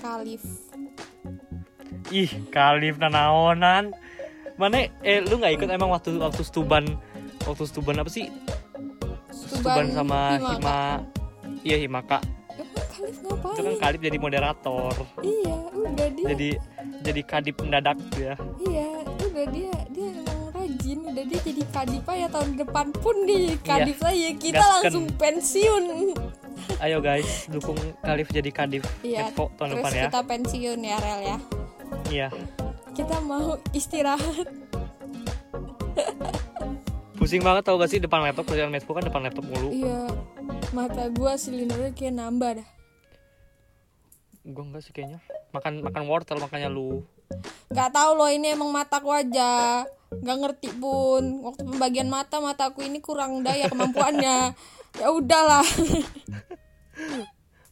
Kalif. 0.00 0.42
ih 2.10 2.28
kalif 2.50 2.98
nanaonan 2.98 3.94
mana 4.54 4.76
eh 5.00 5.18
lu 5.20 5.36
nggak 5.36 5.54
ikut 5.56 5.68
emang 5.68 5.90
waktu 5.90 6.16
waktu 6.16 6.42
stuban 6.42 6.84
waktu 7.42 7.64
stuban 7.64 7.96
apa 7.96 8.08
sih 8.08 8.28
stuban, 9.30 9.90
sama 9.90 10.36
Himaka. 10.36 10.50
hima 10.52 10.78
iya 11.62 11.76
himaka 11.78 12.18
Emang 12.52 12.68
Kalif 12.92 13.16
ngapain? 13.18 13.54
itu 13.54 13.62
kan 13.64 13.74
kalif 13.80 14.00
jadi 14.02 14.18
moderator 14.18 14.92
Iya, 15.18 15.56
udah 15.72 16.08
dia. 16.10 16.26
jadi 16.28 16.48
jadi 17.02 17.20
kadip 17.24 17.56
mendadak 17.58 17.96
ya 18.14 18.34
Iya, 18.60 18.88
udah 19.24 19.44
dia 19.48 19.72
dia 19.90 20.08
emang 20.12 20.40
rajin. 20.52 20.98
Udah 21.02 21.24
dia 21.24 21.40
jadi 21.42 21.62
kadip 21.66 22.04
aja 22.06 22.26
tahun 22.28 22.50
depan 22.56 22.86
pun 22.94 23.16
di 23.24 23.38
kadip 23.58 23.98
aja 23.98 24.28
kita 24.36 24.54
Gasken. 24.54 24.72
langsung 24.78 25.06
pensiun. 25.16 25.84
ayo 26.78 26.98
guys 27.00 27.48
dukung 27.48 27.74
kalif 27.98 28.28
jadi 28.28 28.50
kadip 28.50 28.84
Iya. 29.02 29.32
Tahun 29.32 29.48
Terus 29.50 29.72
depan 29.74 29.90
ya 29.90 30.04
kita 30.06 30.20
pensiun 30.22 30.78
ya 30.80 30.96
Rel 30.98 31.20
ya. 31.24 31.36
iya 32.08 32.28
Kita 32.92 33.24
mau 33.24 33.56
istirahat. 33.72 34.48
pusing 37.16 37.40
banget 37.40 37.62
tau 37.64 37.78
gak 37.80 37.88
sih? 37.88 38.02
Depan 38.02 38.20
laptop 38.20 38.50
kerjaan 38.50 38.68
Medpo 38.68 38.92
kan 38.92 39.06
depan 39.06 39.24
laptop 39.24 39.46
mulu. 39.48 39.72
Iya. 39.72 40.10
Mata 40.76 41.08
gua 41.08 41.38
silindernya 41.40 41.96
kayak 41.96 42.14
nambah 42.18 42.50
dah. 42.60 42.68
gue 44.42 44.64
enggak 44.66 44.82
sih 44.82 44.92
kayaknya. 44.92 45.22
Makan 45.54 45.86
makan 45.86 46.02
wortel 46.10 46.42
makanya 46.42 46.68
lu. 46.68 47.06
Gak 47.72 47.94
tahu 47.94 48.18
loh 48.18 48.28
ini 48.28 48.52
emang 48.52 48.68
mataku 48.68 49.14
aja. 49.14 49.86
Gak 50.12 50.38
ngerti 50.42 50.74
pun. 50.76 51.46
Waktu 51.46 51.62
pembagian 51.64 52.12
mata 52.12 52.42
Mataku 52.42 52.84
ini 52.84 53.00
kurang 53.00 53.40
daya 53.40 53.70
kemampuannya. 53.72 54.52
Ya 55.00 55.08
udahlah. 55.08 55.64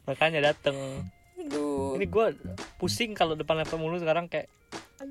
Makanya 0.08 0.40
dateng. 0.40 1.04
Aduh. 1.36 1.92
Ini 2.00 2.08
gue 2.08 2.26
pusing 2.80 3.12
kalau 3.12 3.36
depan 3.36 3.60
laptop 3.60 3.76
mulu 3.76 4.00
sekarang 4.00 4.24
kayak 4.24 4.48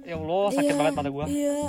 ya 0.06 0.16
Allah 0.18 0.46
sakit 0.54 0.70
Iya, 0.70 0.78
banget 0.78 0.94
mata 0.96 1.10
gue 1.10 1.26
Iya. 1.30 1.60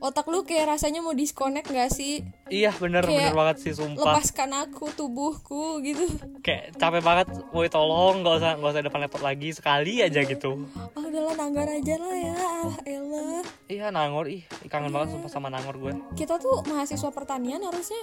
Otak 0.00 0.26
lu 0.28 0.44
kayak 0.44 0.76
rasanya 0.76 1.00
mau 1.00 1.16
disconnect 1.16 1.72
gak 1.72 1.90
sih? 1.92 2.20
Iya 2.52 2.70
bener 2.76 3.04
Kayak 3.04 3.32
bener 3.32 3.34
banget 3.34 3.56
sih 3.64 3.72
sumpah. 3.72 4.16
Lepaskan 4.16 4.50
aku 4.52 4.92
tubuhku 4.92 5.80
gitu. 5.80 6.04
Kayak 6.44 6.76
capek 6.76 7.00
banget 7.00 7.28
woi 7.56 7.68
tolong 7.72 8.20
nggak 8.20 8.34
usah 8.36 8.52
nggak 8.60 8.70
usah 8.76 8.82
depan 8.84 9.00
laptop 9.08 9.22
lagi 9.24 9.48
sekali 9.56 10.04
aja 10.04 10.20
gitu. 10.22 10.68
Oh 10.76 11.02
udahlah 11.02 11.34
nanggar 11.40 11.68
aja 11.68 11.94
lah 11.96 12.16
ya. 12.16 12.34
Alah 12.36 12.78
elah. 12.84 13.42
Iya 13.68 13.86
nangor 13.88 14.28
ih 14.28 14.44
kangen 14.68 14.92
banget 14.92 15.16
sumpah 15.16 15.30
sama 15.32 15.48
nangor 15.48 15.80
gue 15.80 15.92
Kita 16.12 16.36
tuh 16.36 16.60
mahasiswa 16.68 17.08
pertanian 17.08 17.64
harusnya 17.64 18.00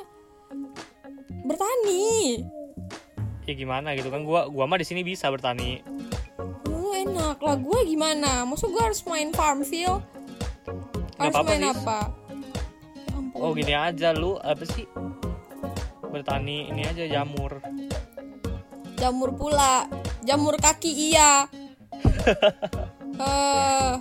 bertani. 1.45 2.41
Ya 3.45 3.53
gimana 3.57 3.97
gitu 3.97 4.13
kan 4.13 4.21
gua 4.21 4.45
gua 4.49 4.69
mah 4.69 4.77
di 4.77 4.85
sini 4.85 5.01
bisa 5.01 5.29
bertani 5.33 5.81
enak 7.01 7.37
lah 7.41 7.57
gue 7.57 7.79
gimana? 7.85 8.45
Maksud 8.45 8.69
gue 8.69 8.83
harus 8.83 9.01
main 9.05 9.33
Farmville 9.33 9.99
harus 11.17 11.33
apa-apa, 11.37 11.49
main 11.49 11.63
Sis. 11.63 11.71
apa? 11.77 11.99
Ya 12.97 13.13
ampun. 13.13 13.37
Oh 13.37 13.51
gini 13.53 13.73
aja 13.73 14.09
lu 14.11 14.37
apa 14.37 14.63
sih? 14.65 14.85
Bertani 16.01 16.69
ini 16.69 16.81
aja 16.83 17.05
jamur. 17.05 17.61
Jamur 18.97 19.33
pula. 19.33 19.85
Jamur 20.21 20.57
kaki 20.57 21.13
iya. 21.13 21.45
Eh. 23.21 23.93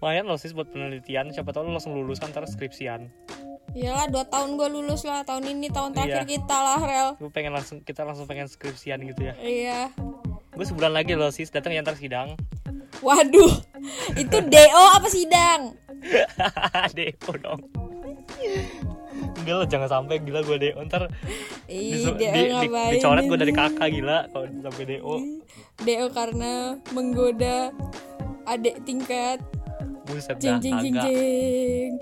Lumayan 0.00 0.24
loh 0.24 0.40
sis 0.40 0.56
buat 0.56 0.72
penelitian. 0.72 1.28
Siapa 1.28 1.52
tahu 1.52 1.68
lu 1.68 1.76
langsung 1.76 1.92
lulus 1.92 2.16
kan 2.16 2.32
ntar 2.32 2.48
skripsian. 2.48 3.12
Iyalah 3.76 4.08
dua 4.08 4.24
tahun 4.24 4.56
gue 4.56 4.64
lulus 4.72 5.04
lah. 5.04 5.20
Tahun 5.20 5.44
ini 5.44 5.68
tahun 5.68 5.92
terakhir 5.92 6.24
Iya. 6.24 6.30
kita 6.40 6.56
lah 6.56 6.80
rel. 6.80 7.08
Gue 7.20 7.28
pengen 7.28 7.52
langsung 7.52 7.84
kita 7.84 8.08
langsung 8.08 8.24
pengen 8.24 8.48
skripsian 8.48 8.96
gitu 9.04 9.28
ya? 9.28 9.34
Iya 9.36 9.80
gue 10.60 10.68
sebulan 10.68 10.92
lagi 10.92 11.16
loh 11.16 11.32
sis. 11.32 11.48
Datang 11.48 11.72
ya 11.72 11.80
ntar 11.80 11.96
sidang. 11.96 12.36
Waduh 13.00 13.64
itu 14.12 14.36
do 14.44 14.64
apa 14.76 15.08
sidang? 15.08 15.72
Deo 16.96 17.32
dong. 17.40 17.64
Enggak 19.40 19.56
lah 19.56 19.66
jangan 19.72 19.88
sampai. 19.88 20.20
Gila 20.20 20.44
gue 20.44 20.56
Deo 20.60 20.84
Ntar 20.84 21.08
Ih, 21.64 22.12
do 22.12 22.12
di, 22.12 22.28
dicoret 22.92 23.24
gue 23.24 23.38
dari 23.40 23.52
kakak 23.56 23.88
gila. 23.88 24.28
Kalau 24.28 24.44
sampai 24.60 24.84
Deo 24.84 25.16
do 25.80 26.06
karena 26.12 26.76
menggoda 26.92 27.72
adik 28.44 28.84
tingkat. 28.84 29.40
Buset 30.04 30.36
dah 30.36 30.60
jeng 30.60 30.60
jeng 30.60 30.76
jeng 30.84 30.92
agak 30.92 31.04
jeng 31.08 31.94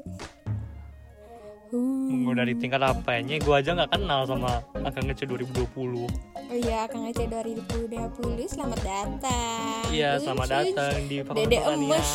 Uh. 1.68 2.08
Mau 2.24 2.32
dari 2.32 2.56
tingkat 2.56 2.80
apanya? 2.80 3.36
Gue 3.44 3.60
aja 3.60 3.76
gak 3.76 3.92
kenal 3.92 4.24
sama 4.24 4.64
Akang 4.88 5.04
Ngece 5.04 5.28
2020 5.28 6.08
Oh 6.48 6.56
iya, 6.56 6.88
Kang 6.88 7.04
Ece 7.04 7.28
2020 7.28 8.48
selamat 8.48 8.80
datang. 8.80 9.84
Iya 9.92 10.16
selamat 10.16 10.48
datang 10.48 11.04
di 11.04 11.20
Fakultas 11.20 11.76
emes. 11.76 12.10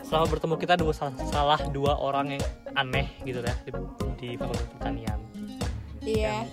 Selamat 0.00 0.28
bertemu 0.32 0.54
kita 0.56 0.74
dua, 0.80 0.92
salah 1.28 1.60
dua 1.68 1.92
orang 2.00 2.32
yang 2.32 2.44
aneh 2.80 3.12
gitu 3.28 3.44
ya 3.44 3.52
di, 3.68 3.70
di 4.16 4.28
Fakultas 4.40 4.64
Pertanian 4.72 5.20
Iya, 6.00 6.48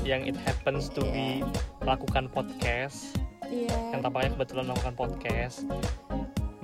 Yang 0.00 0.32
it 0.32 0.36
happens 0.40 0.88
to 0.88 1.04
be 1.12 1.44
melakukan 1.84 2.32
podcast 2.32 3.20
iya. 3.52 3.92
Yang 3.92 4.00
tampaknya 4.08 4.32
kebetulan 4.32 4.64
melakukan 4.72 4.94
podcast 4.96 5.68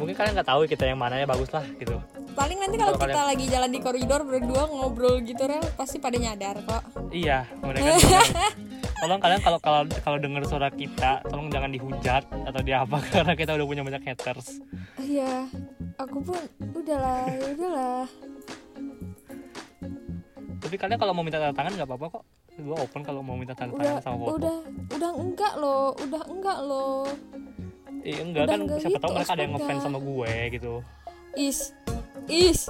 Mungkin 0.01 0.17
kalian 0.17 0.41
nggak 0.41 0.49
tahu 0.49 0.65
kita 0.65 0.89
yang 0.89 0.97
mana 0.97 1.21
ya 1.21 1.29
bagus 1.29 1.53
lah 1.53 1.69
gitu 1.77 2.01
Paling 2.33 2.59
nanti 2.65 2.77
kalau 2.81 2.97
kita 2.97 3.23
lagi 3.29 3.45
jalan 3.49 3.71
di 3.73 3.81
koridor 3.85 4.21
berdua 4.25 4.73
ngobrol 4.73 5.21
gitu 5.25 5.41
rel 5.45 5.65
pasti 5.73 5.97
pada 5.97 6.21
nyadar 6.21 6.61
kok. 6.69 6.85
Iya, 7.09 7.49
mereka. 7.65 7.97
Tolong 8.97 9.21
kalian 9.21 9.41
kalau 9.45 9.59
kalau 9.61 9.81
kalau 10.01 10.17
dengar 10.17 10.43
suara 10.49 10.73
kita, 10.73 11.21
tolong 11.29 11.53
jangan 11.53 11.69
dihujat 11.69 12.25
atau 12.49 12.61
diapa 12.65 12.97
karena 13.15 13.33
kita 13.37 13.53
udah 13.53 13.67
punya 13.69 13.83
banyak 13.85 14.03
haters. 14.09 14.65
Iya, 14.97 15.45
aku 16.01 16.25
pun 16.25 16.41
udahlah, 16.73 17.29
udahlah. 17.53 18.05
Tapi 20.57 20.75
kalian 20.81 20.99
kalau 20.99 21.13
mau 21.13 21.23
minta 21.23 21.39
tanda 21.39 21.55
tangan 21.55 21.73
nggak 21.77 21.89
apa-apa 21.93 22.07
kok. 22.19 22.25
Gue 22.57 22.73
open 22.73 23.05
kalau 23.05 23.21
mau 23.21 23.37
minta 23.37 23.53
tanda 23.53 23.77
Udah, 23.77 24.01
tangan 24.01 24.03
sama 24.03 24.17
foto. 24.17 24.33
udah, 24.41 24.57
udah 24.97 25.11
enggak 25.13 25.55
loh, 25.61 25.87
udah 26.01 26.23
enggak 26.25 26.59
loh. 26.65 27.05
Iya 28.01 28.19
enggak 28.25 28.43
udah 28.49 28.55
kan 28.57 28.61
enggak 28.65 28.79
siapa 28.81 28.97
tahu 28.97 29.11
gitu, 29.13 29.17
mereka 29.21 29.33
ada 29.37 29.43
yang 29.45 29.53
ngefans 29.53 29.83
sama 29.85 29.99
gue 30.01 30.33
gitu. 30.57 30.75
Is, 31.37 31.59
is, 32.33 32.61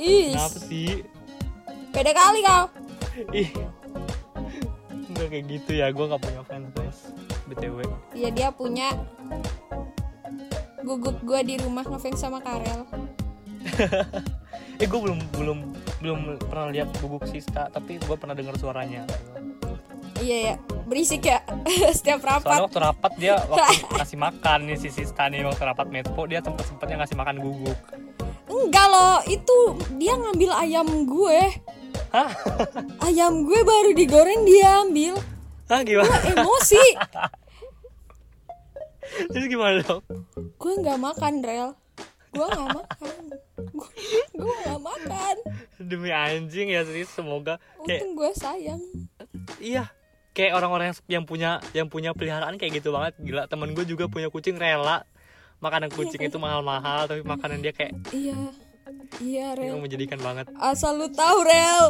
is. 0.00 0.32
Kenapa 0.32 0.58
sih? 0.64 1.04
Beda 1.92 2.12
kali 2.16 2.40
kau. 2.40 2.64
Ih. 3.36 3.48
Enggak 5.18 5.34
kayak 5.34 5.46
gitu 5.50 5.70
ya, 5.82 5.86
gue 5.90 6.04
nggak 6.06 6.22
punya 6.22 6.42
fans 6.46 6.68
guys. 6.78 6.98
BTW. 7.50 7.78
Iya 8.14 8.28
dia 8.30 8.48
punya 8.54 8.94
gugup 10.86 11.18
gua 11.26 11.42
di 11.42 11.58
rumah 11.58 11.82
ngefans 11.82 12.22
sama 12.22 12.38
Karel. 12.38 12.86
Eh 14.78 14.86
gue 14.86 14.94
belum 14.94 15.18
belum 15.34 15.58
belum 15.98 16.18
pernah 16.38 16.70
lihat 16.70 16.94
bubuk 17.02 17.26
Sista, 17.26 17.66
tapi 17.66 17.98
gue 17.98 18.14
pernah 18.14 18.30
dengar 18.30 18.54
suaranya. 18.54 19.02
Iya 20.22 20.38
ya, 20.38 20.54
berisik 20.86 21.26
ya 21.26 21.42
setiap 21.98 22.22
Soalnya 22.22 22.46
rapat. 22.46 22.58
waktu 22.62 22.78
rapat 22.78 23.12
dia 23.18 23.34
waktu 23.50 23.74
ngasih 23.90 24.18
makan 24.22 24.58
nih 24.70 24.78
si 24.78 24.94
Sista 24.94 25.26
nih 25.26 25.42
waktu 25.42 25.66
rapat 25.66 25.90
Medpo 25.90 26.30
dia 26.30 26.38
sempet 26.46 26.62
sempetnya 26.62 27.02
ngasih 27.02 27.18
makan 27.18 27.42
guguk. 27.42 27.74
Enggak 28.46 28.86
loh, 28.86 29.18
itu 29.26 29.56
dia 29.98 30.14
ngambil 30.14 30.50
ayam 30.54 30.86
gue. 31.10 31.40
Hah? 32.08 32.30
Ayam 33.00 33.42
gue 33.42 33.60
baru 33.60 33.90
digoreng 33.92 34.42
dia 34.42 34.80
ambil. 34.80 35.14
Hah 35.66 35.80
gimana? 35.82 36.08
Emosi. 36.26 36.80
Terus 39.28 39.46
gimana 39.46 39.80
dong? 39.82 40.02
gue 40.54 40.72
nggak 40.78 40.98
makan 40.98 41.34
rel. 41.40 41.68
Gue 42.30 42.46
nggak 42.46 42.68
makan. 42.70 43.14
Gue- 43.70 43.94
Gue 44.32 44.54
nggak 44.62 44.80
makan. 44.80 45.36
Demi 45.78 46.10
anjing 46.10 46.68
ya 46.70 46.82
sih 46.82 47.04
semoga 47.04 47.56
kayak 47.82 48.00
Untung 48.00 48.12
gue 48.16 48.30
sayang. 48.32 48.80
iya 49.58 49.90
kayak 50.30 50.54
orang-orang 50.54 50.86
yang, 50.88 50.98
yang 51.10 51.24
punya 51.24 51.50
yang 51.72 51.86
punya 51.86 52.10
peliharaan 52.12 52.54
kayak 52.54 52.78
gitu 52.78 52.90
banget 52.90 53.14
gila 53.18 53.46
temen 53.46 53.72
gue 53.72 53.82
juga 53.84 54.06
punya 54.06 54.28
kucing 54.28 54.54
rela 54.54 55.02
makanan 55.58 55.90
kucing 55.90 56.20
itu 56.20 56.36
mahal-mahal 56.36 57.04
tapi 57.04 57.22
makanan 57.22 57.58
dia 57.58 57.70
kayak 57.70 57.94
Iya. 58.08 58.38
Iya 59.18 59.54
rel. 59.54 59.74
yang 59.74 59.82
menjadikan 59.82 60.18
banget 60.18 60.46
Asal 60.56 60.96
lu 60.96 61.08
tahu 61.08 61.38
rel. 61.42 61.86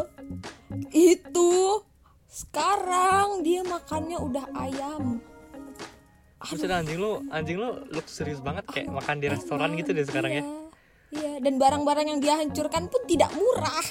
Itu 0.88 1.82
sekarang 2.26 3.40
dia 3.40 3.62
makannya 3.62 4.18
udah 4.18 4.44
ayam. 4.54 5.22
Maksudnya 6.38 6.80
anjing 6.80 6.98
lu 6.98 7.22
anjing 7.28 7.56
lu 7.56 7.68
lu 7.84 8.00
serius 8.04 8.38
banget 8.38 8.62
kayak 8.68 8.88
makan 8.88 9.18
di 9.18 9.26
restoran 9.26 9.74
gitu 9.74 9.90
deh 9.90 10.04
sekarang 10.04 10.32
ya 10.32 10.44
Iya. 10.44 10.56
Iya, 11.08 11.32
dan 11.40 11.56
barang-barang 11.56 12.06
yang 12.06 12.20
dia 12.20 12.36
hancurkan 12.36 12.84
pun 12.86 13.00
tidak 13.08 13.32
murah. 13.32 13.86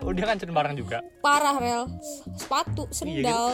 oh 0.00 0.14
dia 0.14 0.24
kan 0.24 0.38
barang 0.38 0.78
juga 0.78 1.02
Parah 1.20 1.58
rel. 1.58 1.84
Sepatu, 2.32 2.86
Iya, 2.86 2.94
sendal, 2.94 3.46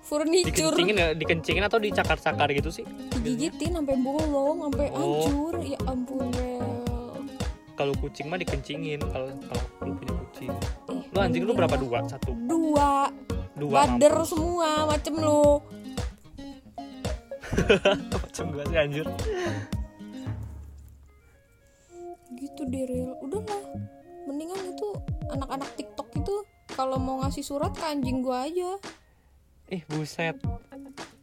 furniture. 0.00 0.70
dikencingin 0.72 0.96
ya 0.96 1.08
dikencingin 1.12 1.64
atau 1.66 1.76
dicakar-cakar 1.76 2.48
gitu 2.54 2.70
sih 2.70 2.86
digigitin 3.20 3.74
sampai 3.74 3.96
bolong 3.98 4.70
sampai 4.70 4.86
Oh. 4.94 5.26
hancur 5.26 5.54
ya 5.60 5.78
ampun 5.84 6.30
rel 6.30 6.65
kalau 7.76 7.92
kucing 8.00 8.26
mah 8.32 8.40
dikencingin 8.40 9.00
kalau 9.12 9.28
kalau 9.46 9.64
lu 9.84 9.92
punya 10.00 10.14
kucing. 10.26 10.52
Eh, 10.88 11.00
lu 11.12 11.18
anjing 11.20 11.44
lu 11.44 11.52
berapa? 11.52 11.76
Dua? 11.76 12.00
Satu? 12.08 12.32
Dua. 12.48 13.12
Dua 13.56 13.72
bader 13.72 14.16
semua 14.32 14.88
macem 14.88 15.14
lu. 15.20 15.60
Macam 18.10 18.44
gua 18.50 18.64
sih 18.66 18.78
anjir. 18.80 19.06
Gitu 22.36 22.62
deh 22.66 22.84
rel 22.88 23.12
udahlah 23.20 23.62
mendingan 24.26 24.60
itu 24.72 24.88
anak-anak 25.30 25.70
tiktok 25.78 26.08
itu 26.16 26.34
kalau 26.74 26.98
mau 26.98 27.22
ngasih 27.22 27.44
surat 27.44 27.70
ke 27.76 27.84
anjing 27.84 28.24
gua 28.24 28.48
aja 28.48 28.80
ih 29.66 29.82
buset. 29.90 30.36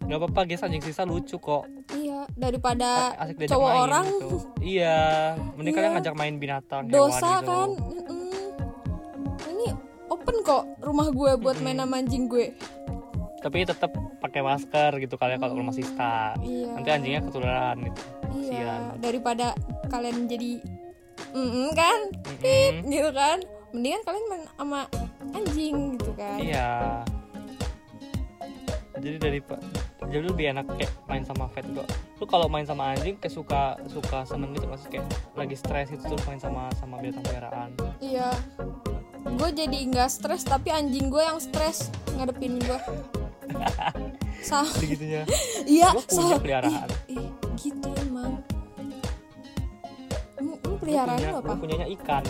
Nggak 0.04 0.20
apa-apa 0.20 0.42
guys 0.44 0.64
anjing 0.68 0.84
sisa 0.84 1.08
lucu 1.08 1.40
kok. 1.40 1.64
Iya 1.96 2.28
daripada 2.36 3.16
asik 3.24 3.48
cowok 3.48 3.70
main 3.72 3.84
orang. 3.88 4.06
gitu. 4.12 4.38
iya 4.60 4.98
mending 5.56 5.72
Iya. 5.72 5.80
kalian 5.80 5.92
ngajak 5.96 6.16
main 6.20 6.36
binatang 6.36 6.82
dosa 6.92 7.40
hewan 7.40 7.40
gitu. 7.40 7.48
kan? 7.48 7.70
Mm-mm. 8.04 8.22
ini 9.48 9.68
open 10.12 10.36
kok 10.44 10.64
rumah 10.84 11.08
gue 11.08 11.32
buat 11.40 11.58
main 11.64 11.80
sama 11.80 12.04
anjing 12.04 12.28
gue. 12.28 12.52
Tapi 13.40 13.64
tetap 13.64 13.92
pakai 14.20 14.40
masker 14.40 14.92
gitu 15.04 15.16
kalian 15.16 15.40
kalau 15.40 15.56
ke 15.56 15.60
rumah 15.64 15.76
sista 15.76 16.36
iya. 16.44 16.72
Nanti 16.76 16.90
anjingnya 16.92 17.22
ketularan 17.24 17.78
gitu. 17.80 18.02
Iya 18.34 18.44
kasihan. 18.44 18.82
daripada 19.00 19.48
kalian 19.88 20.28
jadi 20.28 20.52
mm 21.32 21.70
kan? 21.72 22.00
Mm-mm. 22.44 22.92
gitu 22.92 23.12
kan? 23.16 23.38
Mendingan 23.72 24.02
kalian 24.04 24.26
main 24.28 24.44
sama 24.60 24.82
anjing 25.32 25.76
gitu 25.96 26.12
kan? 26.20 26.38
Iya 26.44 26.72
jadi 29.04 29.18
dari 29.20 29.40
jadi 30.08 30.24
lebih 30.24 30.46
enak 30.56 30.66
kayak 30.80 30.92
main 31.06 31.24
sama 31.28 31.52
pet 31.52 31.68
kok 31.76 31.88
lu 32.18 32.26
kalau 32.26 32.48
main 32.48 32.64
sama 32.64 32.96
anjing 32.96 33.20
kayak 33.20 33.36
suka 33.36 33.76
suka 33.92 34.24
seneng 34.24 34.56
gitu 34.56 34.64
masih 34.72 34.88
kayak 34.88 35.06
lagi 35.36 35.56
stres 35.60 35.92
gitu 35.92 36.04
terus 36.08 36.24
main 36.24 36.40
sama 36.40 36.72
sama 36.80 37.04
binatang 37.04 37.24
peliharaan. 37.28 37.70
Iya. 38.00 38.32
Gue 39.36 39.50
jadi 39.52 39.78
nggak 39.92 40.08
stres 40.08 40.48
tapi 40.48 40.72
anjing 40.72 41.12
gue 41.12 41.20
yang 41.20 41.36
stres 41.42 41.92
ngadepin 42.16 42.64
gue 42.64 42.80
sama 44.48 44.68
segitunya 44.72 45.24
iya 45.68 45.92
Gua 45.92 46.04
punya 46.04 46.38
peliharaan. 46.40 46.88
ih, 47.08 47.18
ih, 47.20 47.28
gitu 47.60 47.88
emang. 48.00 48.40
Lu, 50.40 50.54
lu 50.60 50.76
peliharaan 50.80 51.18
punya, 51.20 51.30
lu 51.32 51.38
apa? 51.40 51.48
gua 51.48 51.56
punyanya 51.60 51.88
ikan. 52.00 52.24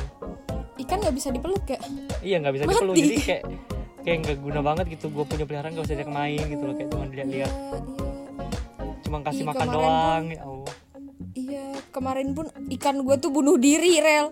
Ikan 0.77 0.97
nggak 1.01 1.15
bisa 1.15 1.29
dipeluk 1.29 1.65
ya? 1.69 1.79
Iya 2.21 2.35
nggak 2.41 2.53
bisa 2.53 2.63
Mati. 2.65 2.73
dipeluk. 2.73 2.95
Jadi 2.97 3.15
kayak 3.21 3.43
kayak 4.03 4.17
nggak 4.21 4.37
guna 4.39 4.59
banget 4.59 4.85
gitu. 4.93 5.07
Gue 5.09 5.23
punya 5.23 5.43
peliharaan 5.43 5.73
gak 5.73 5.85
usah 5.87 5.95
ajak 5.95 6.11
main 6.11 6.43
gitu 6.43 6.63
loh 6.63 6.75
kayak 6.75 6.89
cuma 6.91 7.03
dilihat-lihat. 7.07 7.53
Cuma 9.03 9.17
kasih 9.21 9.43
Ih, 9.43 9.47
makan 9.47 9.67
doang 9.67 10.23
ya 10.29 10.41
Allah. 10.43 10.75
Iya 11.33 11.65
kemarin 11.89 12.27
pun 12.31 12.45
ikan 12.77 13.01
gue 13.01 13.15
tuh 13.17 13.31
bunuh 13.31 13.57
diri 13.57 13.97
rel. 13.97 14.29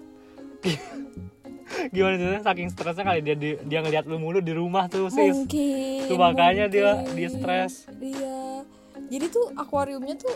Gimana 1.96 2.16
sih 2.20 2.44
saking 2.44 2.68
stresnya 2.68 3.04
kali 3.08 3.20
dia 3.24 3.34
dia, 3.34 3.56
dia 3.64 3.80
ngeliat 3.80 4.04
lu 4.04 4.20
mulu 4.20 4.44
di 4.44 4.52
rumah 4.52 4.86
tuh 4.86 5.08
sis. 5.08 5.32
Mungkin 5.34 6.12
Tuh 6.12 6.20
makanya 6.20 6.66
dia 6.68 7.00
mungkin. 7.00 7.16
dia 7.16 7.30
stres. 7.32 7.74
Iya. 7.98 8.68
Jadi 9.08 9.26
tuh 9.32 9.46
akuariumnya 9.56 10.20
tuh 10.20 10.36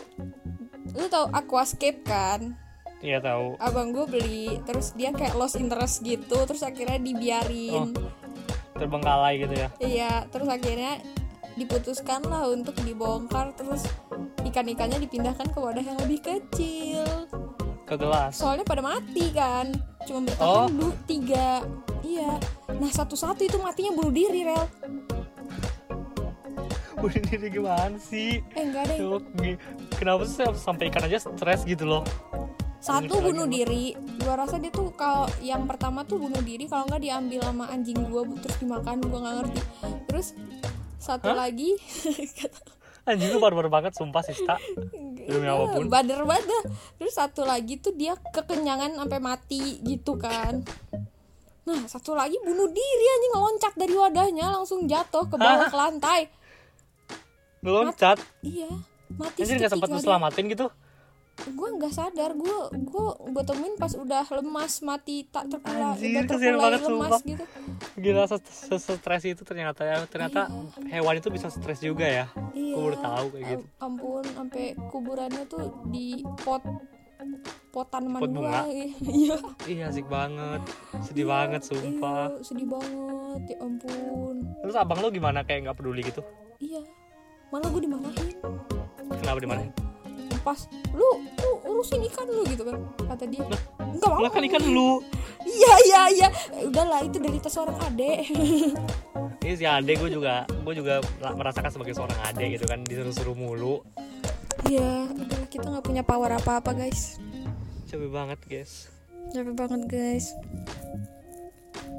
lu 0.95 1.05
tau 1.05 1.27
aquascape 1.29 2.01
kan? 2.01 2.55
Iya 3.03 3.19
tahu 3.19 3.59
abang 3.59 3.91
gue 3.91 4.07
beli 4.07 4.57
terus 4.63 4.95
dia 4.95 5.11
kayak 5.11 5.35
lost 5.35 5.59
interest 5.59 6.01
gitu 6.01 6.41
terus 6.47 6.63
akhirnya 6.63 6.97
dibiarin 6.97 7.91
terbengkalai 8.75 9.39
gitu 9.39 9.55
ya. 9.55 9.67
Iya 9.79 10.11
terus 10.29 10.47
akhirnya 10.47 10.99
diputuskan 11.55 12.27
lah 12.27 12.51
untuk 12.51 12.75
dibongkar 12.83 13.55
terus 13.55 13.87
ikan-ikannya 14.43 14.99
dipindahkan 15.07 15.47
ke 15.49 15.57
wadah 15.59 15.83
yang 15.83 15.97
lebih 16.03 16.19
kecil. 16.21 17.07
Ke 17.87 17.95
gelas. 17.95 18.35
Soalnya 18.35 18.67
pada 18.67 18.83
mati 18.83 19.31
kan 19.31 19.71
cuma 20.03 20.27
Oh. 20.37 20.67
bertahan 20.67 20.71
dulu 20.75 20.91
tiga. 21.07 21.63
Iya. 22.03 22.37
Nah 22.75 22.91
satu-satu 22.91 23.41
itu 23.41 23.57
matinya 23.57 23.95
bunuh 23.95 24.13
diri 24.13 24.43
rel. 24.43 24.65
Bunuh 26.95 27.21
diri 27.27 27.51
gimana 27.51 27.99
sih? 28.01 28.41
Eh 28.55 28.63
enggak 28.65 28.89
deh 28.89 28.97
kenapa 29.95 30.27
sih 30.27 30.43
sampai 30.57 30.91
ikan 30.91 31.07
aja 31.07 31.17
stres 31.21 31.63
gitu 31.63 31.87
loh 31.87 32.03
satu 32.85 33.17
Lagi 33.17 33.25
bunuh 33.25 33.47
diri. 33.49 33.97
Gua 34.21 34.37
rasa 34.37 34.61
dia 34.61 34.69
tuh 34.69 34.93
kalau 34.93 35.25
yang 35.41 35.65
pertama 35.65 36.05
tuh 36.05 36.21
bunuh 36.21 36.37
diri 36.45 36.69
kalau 36.69 36.85
nggak 36.85 37.01
diambil 37.01 37.41
sama 37.41 37.65
anjing 37.73 37.97
gua 38.05 38.21
terus 38.37 38.57
dimakan 38.61 39.01
gua 39.09 39.19
nggak 39.25 39.35
ngerti. 39.41 39.61
Terus 40.05 40.27
satu 41.01 41.33
Hah? 41.33 41.49
lagi 41.49 41.73
anjing 43.09 43.29
lu 43.33 43.37
baru-baru 43.37 43.69
banget 43.69 43.93
sumpah 43.93 44.25
Sista 44.25 44.57
Demi 45.25 45.45
apa 45.45 45.77
pun. 45.77 45.85
bader 45.85 46.25
bader 46.25 46.63
terus 46.97 47.13
satu 47.13 47.45
lagi 47.45 47.77
tuh 47.77 47.93
dia 47.93 48.17
kekenyangan 48.17 48.97
sampai 48.97 49.19
mati 49.21 49.81
gitu 49.81 50.17
kan. 50.17 50.61
Nah 51.65 51.81
satu 51.89 52.13
lagi 52.13 52.37
bunuh 52.41 52.69
diri 52.69 53.05
anjing 53.17 53.33
loncat 53.33 53.73
dari 53.73 53.93
wadahnya 53.97 54.45
langsung 54.53 54.85
jatuh 54.85 55.25
ke 55.25 55.37
bawah 55.37 55.65
Hah? 55.65 55.69
ke 55.69 55.77
lantai. 55.77 56.21
Loncat? 57.65 58.17
Iya 58.45 58.69
mati 59.13 59.45
anjir 59.45 59.55
nggak 59.61 59.71
sempat 59.71 59.89
lu 59.89 59.97
seketika 59.97 60.01
dia. 60.01 60.07
selamatin 60.09 60.45
gitu 60.49 60.67
gue 61.35 61.69
nggak 61.69 61.91
sadar 61.91 62.31
gue 62.31 62.57
gue 62.73 63.05
gue 63.27 63.43
temuin 63.43 63.75
pas 63.75 63.91
udah 63.91 64.23
lemas 64.33 64.79
mati 64.79 65.27
tak 65.27 65.51
terkulai 65.51 65.93
Anjir, 65.93 66.09
udah 66.09 66.23
terkulai 66.25 66.55
banget, 66.55 66.79
lemas 66.81 67.11
sumpah. 67.11 67.19
gitu. 67.21 67.43
Gila 67.97 68.23
stres 68.79 69.23
itu 69.25 69.43
ternyata 69.43 69.81
ya. 69.83 69.97
Ternyata 70.05 70.47
Iya. 70.47 70.95
hewan 70.95 71.15
itu 71.15 71.27
bisa 71.29 71.47
stres 71.49 71.79
juga 71.79 72.03
ya. 72.03 72.25
Iya. 72.51 72.73
Gue 72.73 72.81
baru 72.81 72.97
tahu 72.97 73.25
kayak 73.29 73.45
gitu. 73.51 73.63
Am- 73.77 73.83
ampun 73.93 74.23
sampai 74.31 74.63
kuburannya 74.87 75.43
tuh 75.45 75.63
di 75.85 76.07
pot 76.41 76.63
pot 77.69 77.87
tanaman 77.91 78.19
Pot 78.19 78.31
bunga? 78.31 78.61
iya. 79.19 79.37
Iya 79.67 79.83
asik 79.91 80.07
banget. 80.07 80.61
Sedih 81.03 81.27
banget 81.27 81.61
sumpah. 81.61 82.31
iya 82.31 82.41
sedih 82.41 82.67
banget 82.67 83.41
ya 83.51 83.57
ampun. 83.59 84.35
Terus 84.63 84.75
abang 84.75 85.03
lu 85.03 85.11
gimana? 85.11 85.43
Kayak 85.43 85.67
nggak 85.67 85.77
peduli 85.77 85.99
gitu? 86.01 86.23
Iya. 86.57 86.79
Malah 87.51 87.67
gue 87.67 87.81
dimarahin. 87.83 88.35
Kenapa 89.19 89.37
di 89.37 89.49
mana 90.45 90.53
pas 90.53 90.59
lu 90.93 91.09
lu 91.41 91.51
urusin 91.73 92.05
ikan 92.13 92.29
lu 92.29 92.45
gitu 92.45 92.63
kan 92.69 92.77
kata 93.09 93.25
dia. 93.25 93.41
Enggak 93.81 94.09
mau 94.13 94.29
kan 94.29 94.43
ikan 94.45 94.63
lu. 94.69 95.01
Iya 95.45 95.73
iya 95.85 96.01
iya. 96.09 96.27
Eh, 96.57 96.65
udahlah 96.65 97.05
itu 97.05 97.21
dari 97.21 97.37
seorang 97.37 97.77
adek 97.77 98.33
ini 99.45 99.53
si 99.53 99.61
ade 99.61 99.93
gue 99.93 100.09
juga 100.09 100.41
gue 100.49 100.73
juga 100.73 101.05
merasakan 101.21 101.69
sebagai 101.69 101.93
seorang 101.93 102.17
ade 102.25 102.57
gitu 102.57 102.65
kan 102.65 102.81
disuruh-suruh 102.81 103.37
mulu. 103.37 103.85
Iya 104.65 105.05
udah 105.05 105.45
kita 105.45 105.69
nggak 105.69 105.85
punya 105.85 106.01
power 106.01 106.33
apa 106.33 106.65
apa 106.65 106.73
guys. 106.73 107.21
Capek 107.85 108.09
banget 108.09 108.41
guys. 108.49 108.89
Capek 109.29 109.53
banget 109.53 109.81
guys 109.85 110.33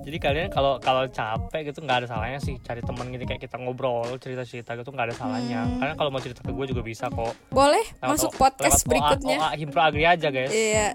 jadi 0.07 0.19
kalian 0.23 0.49
kalau 0.49 0.79
kalau 0.79 1.03
capek 1.11 1.75
gitu 1.75 1.83
nggak 1.83 1.99
ada 1.99 2.09
salahnya 2.09 2.39
sih 2.39 2.55
cari 2.63 2.79
teman 2.79 3.11
gitu 3.11 3.27
kayak 3.27 3.43
kita 3.43 3.59
ngobrol 3.59 4.07
cerita 4.17 4.47
cerita 4.47 4.79
gitu 4.79 4.89
nggak 4.89 5.11
ada 5.11 5.17
salahnya. 5.17 5.67
Hmm. 5.67 5.83
karena 5.83 5.95
kalau 5.99 6.11
mau 6.11 6.23
cerita 6.23 6.41
ke 6.41 6.55
gue 6.55 6.67
juga 6.71 6.81
bisa 6.81 7.11
kok. 7.11 7.35
Boleh 7.51 7.83
Lewat 7.99 8.11
masuk 8.15 8.31
O- 8.31 8.39
podcast 8.39 8.81
lewat 8.81 8.87
berikutnya. 8.87 9.37
OA, 9.37 9.47
OA 9.51 9.57
Himpro 9.59 9.81
Agri 9.83 10.05
aja 10.07 10.29
guys. 10.31 10.49
Iya. 10.49 10.95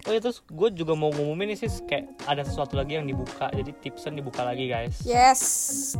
Oh 0.00 0.12
ya 0.14 0.20
terus 0.22 0.40
gue 0.40 0.68
juga 0.72 0.94
mau 0.94 1.10
ngumumin 1.10 1.52
nih 1.52 1.58
sih 1.58 1.70
kayak 1.84 2.24
ada 2.24 2.40
sesuatu 2.40 2.72
lagi 2.72 2.96
yang 2.96 3.04
dibuka 3.04 3.52
jadi 3.52 3.68
tipsen 3.78 4.14
dibuka 4.14 4.46
lagi 4.46 4.64
guys. 4.64 5.02
Yes 5.02 5.42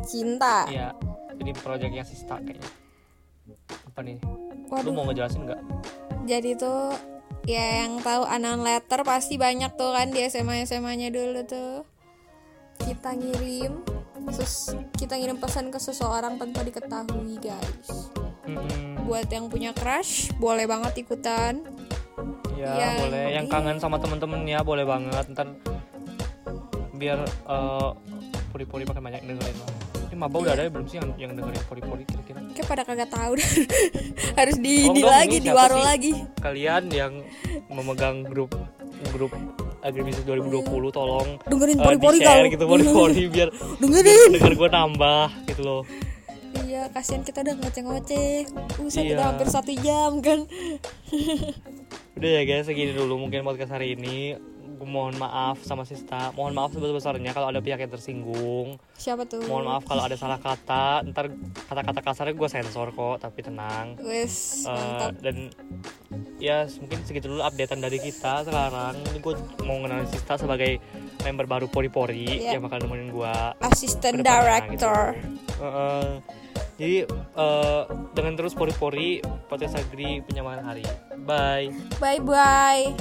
cinta. 0.06 0.64
Iya, 0.66 0.94
jadi 1.36 1.50
proyeknya 1.58 2.06
Sista 2.06 2.38
kayaknya. 2.38 2.64
Apa 3.90 4.00
nih? 4.00 4.16
Lu 4.22 4.72
waduh. 4.72 4.92
mau 4.94 5.04
ngejelasin 5.04 5.44
nggak? 5.44 5.60
jadi 6.24 6.52
tuh 6.54 6.94
ya 7.48 7.84
yang 7.86 8.00
tahu 8.04 8.24
anon 8.24 8.60
letter 8.62 9.00
pasti 9.02 9.40
banyak 9.40 9.72
tuh 9.74 9.92
kan 9.92 10.12
di 10.12 10.24
SMA 10.26 10.64
SMA 10.64 10.92
nya 10.96 11.08
dulu 11.08 11.40
tuh 11.44 11.84
kita 12.80 13.16
ngirim 13.16 13.80
terus 14.30 14.76
kita 14.96 15.16
ngirim 15.16 15.40
pesan 15.40 15.72
ke 15.72 15.80
seseorang 15.80 16.36
tanpa 16.36 16.60
diketahui 16.60 17.40
guys 17.40 18.12
buat 19.08 19.26
yang 19.32 19.48
punya 19.48 19.72
crush 19.72 20.30
boleh 20.36 20.68
banget 20.68 21.02
ikutan 21.02 21.64
Ya 22.60 22.76
Yang- 22.76 22.98
boleh. 23.08 23.24
Yang 23.32 23.46
kangen 23.48 23.76
sama 23.80 23.96
temen-temen 23.96 24.44
ya 24.44 24.60
boleh 24.60 24.84
banget. 24.84 25.24
Ntar 25.32 25.48
biar 26.92 27.24
eh, 27.24 27.88
puri-puri 28.52 28.84
makin 28.84 29.00
banyak 29.00 29.24
dengerin 29.24 29.56
lah. 29.56 29.70
Ini 30.10 30.16
maba 30.16 30.36
udah 30.36 30.52
ada 30.52 30.62
ya 30.62 30.70
belum 30.70 30.86
sih 30.86 30.98
yang 30.98 31.08
yang 31.16 31.30
dengerin 31.32 31.62
puri-puri 31.64 32.02
kira-kira? 32.02 32.38
kayak 32.50 32.66
pada 32.66 32.82
kagak 32.82 33.08
tahu 33.08 33.32
harus 34.38 34.56
di 34.58 34.74
Oh, 34.82 34.90
enggak, 34.92 35.06
lagi 35.08 35.36
di 35.38 35.50
waro 35.50 35.78
lagi 35.78 36.12
Kalian 36.36 36.84
yang 36.90 37.12
memegang 37.68 38.22
grup 38.22 38.50
grup 39.08 39.30
agribisnis 39.80 40.26
2020 40.26 40.66
tolong 40.90 41.38
dengerin 41.46 41.78
eh, 41.78 41.80
pori-pori 41.80 42.18
di-share 42.18 42.42
kau 42.42 42.52
gitu 42.52 42.64
pori-pori 42.66 43.22
biar 43.32 43.48
dengerin 43.78 44.30
denger 44.34 44.52
gue 44.52 44.68
nambah 44.68 45.26
gitu 45.46 45.62
loh. 45.62 45.82
iya 46.60 46.90
kasihan 46.90 47.22
kita 47.22 47.40
udah 47.40 47.54
ngoceh-ngoceh 47.56 48.30
Buset 48.76 49.02
Iya. 49.02 49.14
udah 49.14 49.24
hampir 49.30 49.46
satu 49.48 49.72
jam 49.76 50.18
kan 50.18 50.38
Udah 52.12 52.30
ya 52.30 52.42
guys, 52.44 52.66
segini 52.66 52.92
dulu 52.92 53.16
mungkin 53.16 53.40
podcast 53.40 53.72
hari 53.72 53.96
ini. 53.96 54.36
Gue 54.80 54.88
mohon 54.88 55.12
maaf 55.20 55.60
sama 55.60 55.84
Sista. 55.84 56.32
Mohon 56.32 56.52
maaf 56.56 56.70
sebesar-besarnya 56.72 57.36
kalau 57.36 57.52
ada 57.52 57.60
pihak 57.60 57.76
yang 57.78 57.92
tersinggung. 57.92 58.80
siapa 58.96 59.28
tuh 59.28 59.44
Mohon 59.44 59.76
maaf 59.76 59.84
kalau 59.84 60.08
ada 60.08 60.16
salah 60.16 60.40
kata. 60.40 61.04
Ntar 61.04 61.28
kata-kata 61.68 62.00
kasarnya 62.00 62.32
gue 62.32 62.48
sensor 62.48 62.88
kok, 62.90 63.20
tapi 63.20 63.44
tenang. 63.44 64.00
wes 64.00 64.64
mantap 64.64 65.20
dan 65.20 65.52
ya 66.40 66.64
mungkin 66.80 67.04
segitu 67.04 67.28
dulu 67.28 67.44
updatean 67.44 67.84
dari 67.84 68.00
kita 68.00 68.40
sekarang. 68.42 68.96
Ini 69.04 69.20
gue 69.20 69.34
mau 69.68 69.76
ngenalin 69.78 70.08
Sista 70.08 70.40
sebagai 70.40 70.80
member 71.20 71.44
baru 71.44 71.68
Pori-Pori 71.68 72.40
Iya. 72.40 72.56
yang 72.56 72.64
bakal 72.64 72.80
nemenin 72.80 73.12
gue 73.12 73.34
assistant 73.60 74.16
ke 74.16 74.24
depannya, 74.24 74.40
director 74.40 75.00
gitu. 75.12 75.60
Heeh. 75.60 76.08
jadi 76.80 76.96
eh, 77.36 77.82
dengan 78.16 78.32
terus 78.32 78.56
Pori-Pori 78.56 79.20
podcast 79.44 79.76
Agri 79.76 80.24
penyamaan 80.24 80.64
hari. 80.64 80.88
Bye. 81.20 81.68
bye 82.00 82.16
bye 82.16 82.96